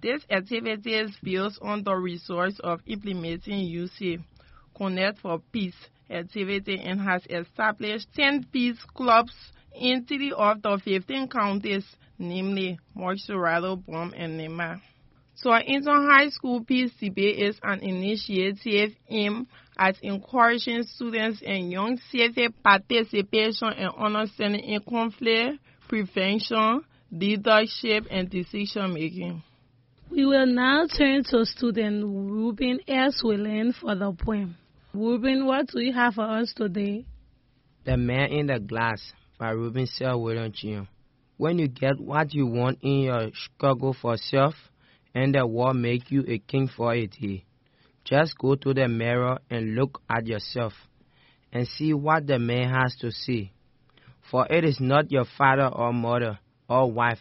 This 0.00 0.22
activity 0.30 0.94
is 0.94 1.10
built 1.22 1.58
on 1.60 1.84
the 1.84 1.94
results 1.94 2.58
of 2.60 2.80
implementing 2.86 3.68
UC, 3.68 4.24
Connect 4.74 5.18
for 5.18 5.40
Peace, 5.52 5.76
activity 6.10 6.80
and 6.80 7.00
has 7.00 7.22
established 7.28 8.08
10 8.14 8.46
peace 8.52 8.78
clubs 8.94 9.32
in 9.74 10.04
three 10.04 10.32
of 10.36 10.62
the 10.62 10.80
15 10.84 11.28
counties, 11.28 11.84
namely 12.18 12.78
Montserrado, 12.96 13.84
Brum, 13.84 14.14
and 14.16 14.38
Nimba. 14.38 14.80
So, 15.36 15.52
Inter 15.54 16.00
High 16.08 16.28
School 16.28 16.64
Peace 16.64 16.92
Debate 17.00 17.38
is 17.38 17.58
an 17.62 17.80
initiative 17.80 18.96
aimed 19.08 19.48
at 19.76 19.96
encouraging 20.00 20.84
students 20.84 21.42
and 21.44 21.72
young 21.72 21.98
civic 22.10 22.62
participation 22.62 23.68
and 23.68 23.90
understanding 23.98 24.62
in 24.62 24.80
conflict 24.88 25.58
prevention, 25.88 26.82
leadership, 27.10 28.06
and 28.10 28.30
decision 28.30 28.94
making. 28.94 29.42
We 30.10 30.24
will 30.24 30.46
now 30.46 30.86
turn 30.86 31.24
to 31.24 31.44
student 31.44 32.04
Ruben 32.04 32.78
S. 32.86 33.20
Willen 33.24 33.72
for 33.72 33.94
the 33.94 34.12
poem. 34.12 34.56
Ruben, 34.94 35.44
what 35.44 35.66
do 35.66 35.80
you 35.80 35.92
have 35.92 36.14
for 36.14 36.22
us 36.22 36.52
today? 36.54 37.04
The 37.84 37.96
Man 37.96 38.30
in 38.30 38.46
the 38.46 38.60
Glass 38.60 39.12
by 39.40 39.50
Ruben 39.50 39.86
Sel 39.86 40.22
William 40.22 40.52
Jr. 40.52 40.82
When 41.36 41.58
you 41.58 41.66
get 41.66 41.98
what 41.98 42.32
you 42.32 42.46
want 42.46 42.78
in 42.80 43.00
your 43.00 43.30
struggle 43.34 43.92
for 44.00 44.16
self, 44.16 44.54
and 45.12 45.34
the 45.34 45.44
world 45.48 45.78
make 45.78 46.12
you 46.12 46.24
a 46.28 46.38
king 46.38 46.68
for 46.68 46.94
a 46.94 47.08
day, 47.08 47.44
just 48.04 48.38
go 48.38 48.54
to 48.54 48.72
the 48.72 48.86
mirror 48.86 49.38
and 49.50 49.74
look 49.74 50.00
at 50.08 50.28
yourself 50.28 50.74
and 51.52 51.66
see 51.66 51.92
what 51.92 52.28
the 52.28 52.38
man 52.38 52.68
has 52.72 52.94
to 53.00 53.10
say. 53.10 53.50
For 54.30 54.46
it 54.48 54.64
is 54.64 54.78
not 54.78 55.10
your 55.10 55.26
father 55.36 55.66
or 55.66 55.92
mother 55.92 56.38
or 56.68 56.92
wife 56.92 57.18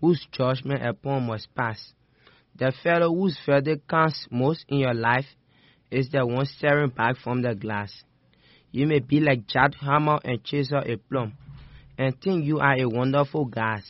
whose 0.00 0.24
judgment 0.30 0.86
upon 0.86 1.26
must 1.26 1.52
pass. 1.56 1.92
The 2.54 2.72
fellow 2.84 3.12
whose 3.12 3.36
verdict 3.44 3.88
counts 3.88 4.28
most 4.30 4.64
in 4.68 4.78
your 4.78 4.94
life 4.94 5.26
is 5.90 6.08
the 6.10 6.26
one 6.26 6.46
staring 6.46 6.90
back 6.90 7.16
from 7.16 7.42
the 7.42 7.54
glass. 7.54 7.92
You 8.72 8.86
may 8.86 8.98
be 8.98 9.20
like 9.20 9.46
Jack 9.46 9.74
Hammer 9.74 10.18
and 10.24 10.42
Chaser 10.44 10.78
a 10.78 10.96
plum, 10.96 11.34
and 11.96 12.20
think 12.20 12.44
you 12.44 12.58
are 12.58 12.76
a 12.78 12.86
wonderful 12.86 13.46
guy, 13.46 13.82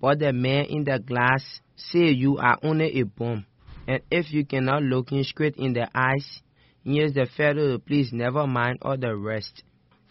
but 0.00 0.18
the 0.18 0.32
man 0.32 0.66
in 0.66 0.84
the 0.84 0.98
glass 0.98 1.60
say 1.76 2.10
you 2.10 2.38
are 2.38 2.58
only 2.62 3.00
a 3.00 3.04
bum. 3.04 3.46
And 3.86 4.00
if 4.10 4.32
you 4.32 4.44
cannot 4.44 4.82
look 4.82 5.10
him 5.10 5.24
straight 5.24 5.56
in 5.56 5.72
the 5.72 5.88
eyes, 5.94 6.40
he 6.84 7.00
is 7.00 7.14
the 7.14 7.26
fellow 7.36 7.72
to 7.72 7.78
please 7.78 8.12
never 8.12 8.46
mind 8.46 8.78
all 8.82 8.96
the 8.96 9.14
rest. 9.16 9.62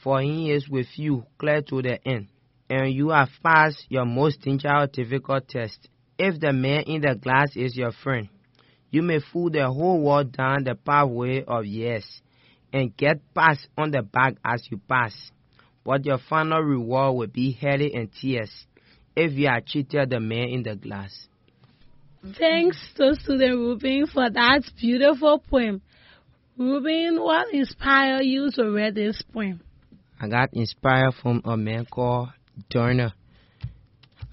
For 0.03 0.21
he 0.21 0.51
is 0.51 0.67
with 0.69 0.87
you 0.97 1.25
clear 1.37 1.61
to 1.61 1.81
the 1.81 1.99
end, 2.07 2.27
and 2.69 2.93
you 2.93 3.09
have 3.09 3.29
passed 3.43 3.85
your 3.89 4.05
most 4.05 4.41
dangerous 4.41 4.89
difficult 4.91 5.47
test. 5.47 5.89
If 6.17 6.39
the 6.39 6.53
man 6.53 6.83
in 6.83 7.01
the 7.01 7.15
glass 7.15 7.55
is 7.55 7.75
your 7.75 7.91
friend, 7.91 8.29
you 8.91 9.01
may 9.01 9.19
fool 9.31 9.49
the 9.49 9.65
whole 9.71 10.01
world 10.01 10.33
down 10.33 10.65
the 10.65 10.75
pathway 10.75 11.43
of 11.43 11.65
yes 11.65 12.21
and 12.73 12.95
get 12.95 13.21
pats 13.33 13.65
on 13.77 13.91
the 13.91 14.01
back 14.01 14.35
as 14.45 14.67
you 14.69 14.79
pass. 14.89 15.13
But 15.83 16.05
your 16.05 16.19
final 16.29 16.59
reward 16.61 17.15
will 17.15 17.27
be 17.27 17.53
headache 17.53 17.95
and 17.95 18.09
tears 18.13 18.51
if 19.15 19.31
you 19.33 19.47
are 19.47 19.61
cheated 19.61 20.09
the 20.09 20.19
man 20.19 20.49
in 20.49 20.63
the 20.63 20.75
glass. 20.75 21.27
Thanks 22.37 22.77
to 22.97 23.15
student 23.15 23.57
Ruben 23.57 24.05
for 24.07 24.29
that 24.29 24.63
beautiful 24.79 25.39
poem. 25.39 25.81
Ruben, 26.57 27.19
what 27.19 27.51
inspired 27.53 28.23
you 28.23 28.51
to 28.51 28.69
read 28.69 28.93
this 28.93 29.21
poem? 29.33 29.61
I 30.19 30.27
got 30.27 30.53
inspired 30.53 31.15
from 31.15 31.41
a 31.45 31.57
man 31.57 31.85
called 31.85 32.29
Turner. 32.69 33.13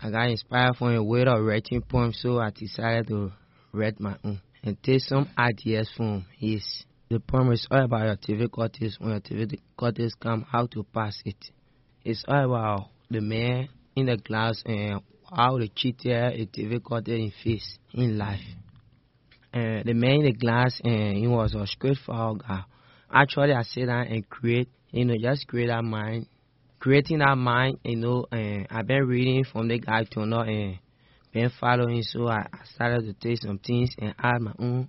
I 0.03 0.11
got 0.11 0.29
inspired 0.29 0.77
from 0.77 0.95
a 0.95 1.03
way 1.03 1.23
of 1.23 1.43
writing 1.43 1.81
poems, 1.81 2.19
so 2.21 2.39
I 2.39 2.51
decided 2.51 3.09
to 3.09 3.33
write 3.73 3.99
my 3.99 4.17
own 4.23 4.41
and 4.63 4.83
take 4.83 5.01
some 5.01 5.29
ideas 5.39 5.91
from 5.97 6.27
his. 6.37 6.85
The 7.11 7.21
poem 7.21 7.53
is 7.53 7.67
all 7.71 7.85
about 7.85 8.05
your 8.05 8.17
difficulties. 8.17 8.97
When 8.99 9.11
your 9.11 9.21
difficulties 9.21 10.15
come, 10.21 10.43
how 10.43 10.67
to 10.67 10.85
pass 10.85 11.21
it. 11.25 11.51
It's 12.05 12.25
all 12.29 12.45
about 12.45 12.91
the 13.11 13.21
man 13.21 13.69
in 13.97 14.07
the 14.07 14.17
glass 14.17 14.63
and 14.67 15.01
how 15.31 15.59
the 15.59 15.69
cheater 15.69 16.31
is 16.31 16.47
difficult 16.53 17.09
in 17.09 17.33
face 17.43 17.79
in 17.95 18.19
life. 18.19 18.41
And 19.53 19.85
the 19.85 19.95
man 19.95 20.21
in 20.21 20.25
the 20.27 20.33
glass 20.33 20.81
and 20.85 21.17
he 21.17 21.27
was 21.27 21.55
a 21.55 21.67
straightforward 21.67 22.43
guy. 22.47 22.65
Actually, 23.11 23.55
I 23.55 23.63
sit 23.63 23.87
down 23.87 24.07
and 24.09 24.29
create, 24.29 24.69
you 24.91 25.05
know, 25.07 25.15
just 25.19 25.47
create 25.47 25.69
that 25.69 25.83
mind, 25.83 26.27
creating 26.79 27.21
that 27.21 27.37
mind, 27.37 27.79
you 27.85 27.97
know. 27.97 28.27
And 28.31 28.67
I've 28.71 28.87
been 28.87 29.07
reading 29.07 29.45
from 29.45 29.69
the 29.69 29.79
guy 29.79 30.05
Turner 30.05 30.45
and 30.45 30.79
and 31.43 31.53
following, 31.53 32.03
so 32.03 32.29
I, 32.29 32.47
I 32.53 32.65
started 32.75 33.07
to 33.07 33.13
take 33.13 33.43
some 33.43 33.59
things 33.59 33.91
and 33.99 34.15
add 34.19 34.41
my 34.41 34.53
own. 34.59 34.89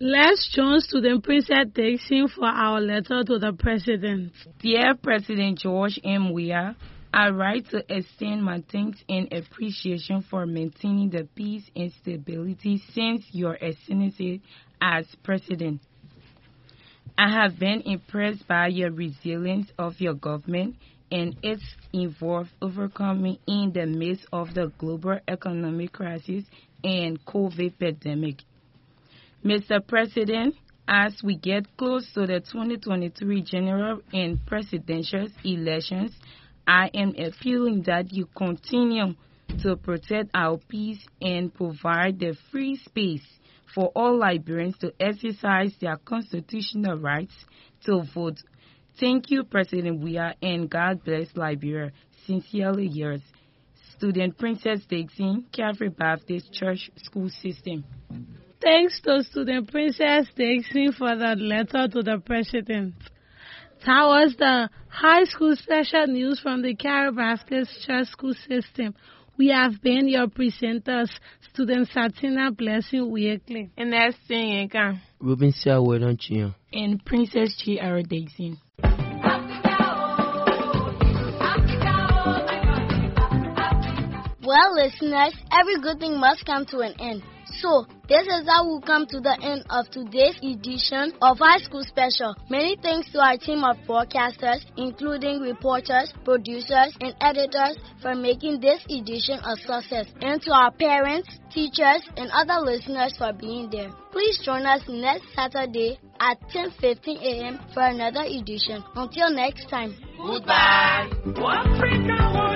Let's 0.00 0.50
join 0.52 0.80
student 0.80 1.22
Princess 1.22 1.66
Dixon 1.72 2.28
for 2.28 2.46
our 2.46 2.80
letter 2.80 3.22
to 3.24 3.38
the 3.38 3.52
President. 3.58 4.32
Dear 4.60 4.94
President 5.00 5.58
George 5.60 6.00
M. 6.02 6.32
Weah, 6.32 6.74
I 7.12 7.30
write 7.30 7.70
to 7.70 7.84
extend 7.88 8.44
my 8.44 8.64
thanks 8.72 8.98
and 9.08 9.32
appreciation 9.32 10.24
for 10.28 10.46
maintaining 10.46 11.10
the 11.10 11.28
peace 11.36 11.62
and 11.76 11.92
stability 11.92 12.82
since 12.92 13.24
your 13.30 13.54
ascendancy 13.54 14.42
as 14.80 15.06
President. 15.22 15.80
I 17.16 17.30
have 17.30 17.60
been 17.60 17.82
impressed 17.82 18.48
by 18.48 18.66
your 18.66 18.90
resilience 18.90 19.68
of 19.78 20.00
your 20.00 20.14
government 20.14 20.74
and 21.14 21.36
its 21.44 21.62
involved 21.92 22.50
overcoming 22.60 23.38
in 23.46 23.70
the 23.72 23.86
midst 23.86 24.26
of 24.32 24.52
the 24.52 24.72
global 24.78 25.16
economic 25.28 25.92
crisis 25.92 26.44
and 26.82 27.24
COVID 27.24 27.78
pandemic. 27.78 28.38
Mr. 29.44 29.86
President, 29.86 30.56
as 30.88 31.20
we 31.22 31.36
get 31.36 31.64
close 31.76 32.10
to 32.14 32.26
the 32.26 32.40
2023 32.40 33.42
general 33.42 34.00
and 34.12 34.44
presidential 34.44 35.28
elections, 35.44 36.10
I 36.66 36.90
am 36.92 37.14
appealing 37.16 37.84
that 37.86 38.12
you 38.12 38.26
continue 38.36 39.14
to 39.62 39.76
protect 39.76 40.30
our 40.34 40.58
peace 40.68 41.06
and 41.22 41.54
provide 41.54 42.18
the 42.18 42.36
free 42.50 42.76
space 42.76 43.22
for 43.72 43.92
all 43.94 44.18
Liberians 44.18 44.78
to 44.78 44.92
exercise 44.98 45.72
their 45.80 45.96
constitutional 45.96 46.98
rights 46.98 47.34
to 47.86 48.02
vote. 48.12 48.40
Thank 49.00 49.30
you, 49.30 49.44
President 49.44 50.00
Weah, 50.00 50.34
and 50.40 50.70
God 50.70 51.04
bless 51.04 51.26
Liberia. 51.34 51.90
Sincerely 52.26 52.86
yours. 52.86 53.20
Student 53.96 54.38
Princess 54.38 54.80
Dixon, 54.88 55.46
Calvary 55.52 55.88
Baptist 55.88 56.52
Church 56.52 56.90
School 56.96 57.28
System. 57.28 57.84
Thanks 58.60 59.00
to 59.02 59.22
student 59.24 59.70
Princess 59.70 60.26
Dixon 60.36 60.92
for 60.92 61.16
that 61.16 61.38
letter 61.38 61.88
to 61.88 62.02
the 62.02 62.20
President. 62.24 62.94
That 63.84 64.04
was 64.06 64.34
the 64.38 64.70
high 64.88 65.24
school 65.24 65.54
special 65.56 66.06
news 66.06 66.40
from 66.40 66.62
the 66.62 66.74
Calvary 66.74 67.16
Baptist 67.16 67.84
Church 67.86 68.08
School 68.08 68.34
System. 68.48 68.94
We 69.36 69.48
have 69.48 69.82
been 69.82 70.08
your 70.08 70.28
presenters, 70.28 71.10
student 71.52 71.88
Satina 71.90 72.56
Blessing 72.56 73.10
Weekly. 73.10 73.70
And 73.76 73.92
that's 73.92 74.16
Yinka. 74.30 75.00
Ruben 75.20 75.52
Selwood 75.52 76.20
Chio. 76.20 76.54
And 76.72 77.04
Princess 77.04 77.60
G. 77.62 77.80
R. 77.80 78.02
Dixon. 78.02 78.58
Well, 84.44 84.74
listeners, 84.74 85.32
every 85.50 85.80
good 85.80 86.00
thing 86.00 86.20
must 86.20 86.44
come 86.44 86.66
to 86.66 86.80
an 86.80 86.92
end. 87.00 87.22
So, 87.60 87.86
this 88.08 88.26
is 88.26 88.46
how 88.46 88.68
we 88.68 88.82
come 88.82 89.06
to 89.06 89.20
the 89.20 89.38
end 89.40 89.64
of 89.70 89.88
today's 89.88 90.36
edition 90.44 91.16
of 91.22 91.38
High 91.38 91.64
School 91.64 91.82
Special. 91.82 92.36
Many 92.50 92.76
thanks 92.76 93.10
to 93.12 93.20
our 93.20 93.38
team 93.38 93.64
of 93.64 93.78
broadcasters, 93.88 94.60
including 94.76 95.40
reporters, 95.40 96.12
producers, 96.24 96.92
and 97.00 97.16
editors 97.22 97.78
for 98.02 98.14
making 98.14 98.60
this 98.60 98.84
edition 98.90 99.40
a 99.40 99.56
success, 99.56 100.12
and 100.20 100.42
to 100.42 100.52
our 100.52 100.72
parents, 100.72 101.28
teachers, 101.48 102.04
and 102.18 102.28
other 102.32 102.60
listeners 102.60 103.16
for 103.16 103.32
being 103.32 103.70
there. 103.70 103.88
Please 104.12 104.38
join 104.44 104.66
us 104.66 104.82
next 104.88 105.24
Saturday 105.34 105.98
at 106.20 106.36
10:15 106.52 107.16
a.m. 107.16 107.60
for 107.72 107.80
another 107.80 108.28
edition. 108.28 108.84
Until 108.94 109.30
next 109.30 109.70
time. 109.70 109.96
Goodbye. 110.20 111.08
Africa. 111.32 112.16
Oh 112.36 112.52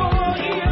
oh 0.00 0.67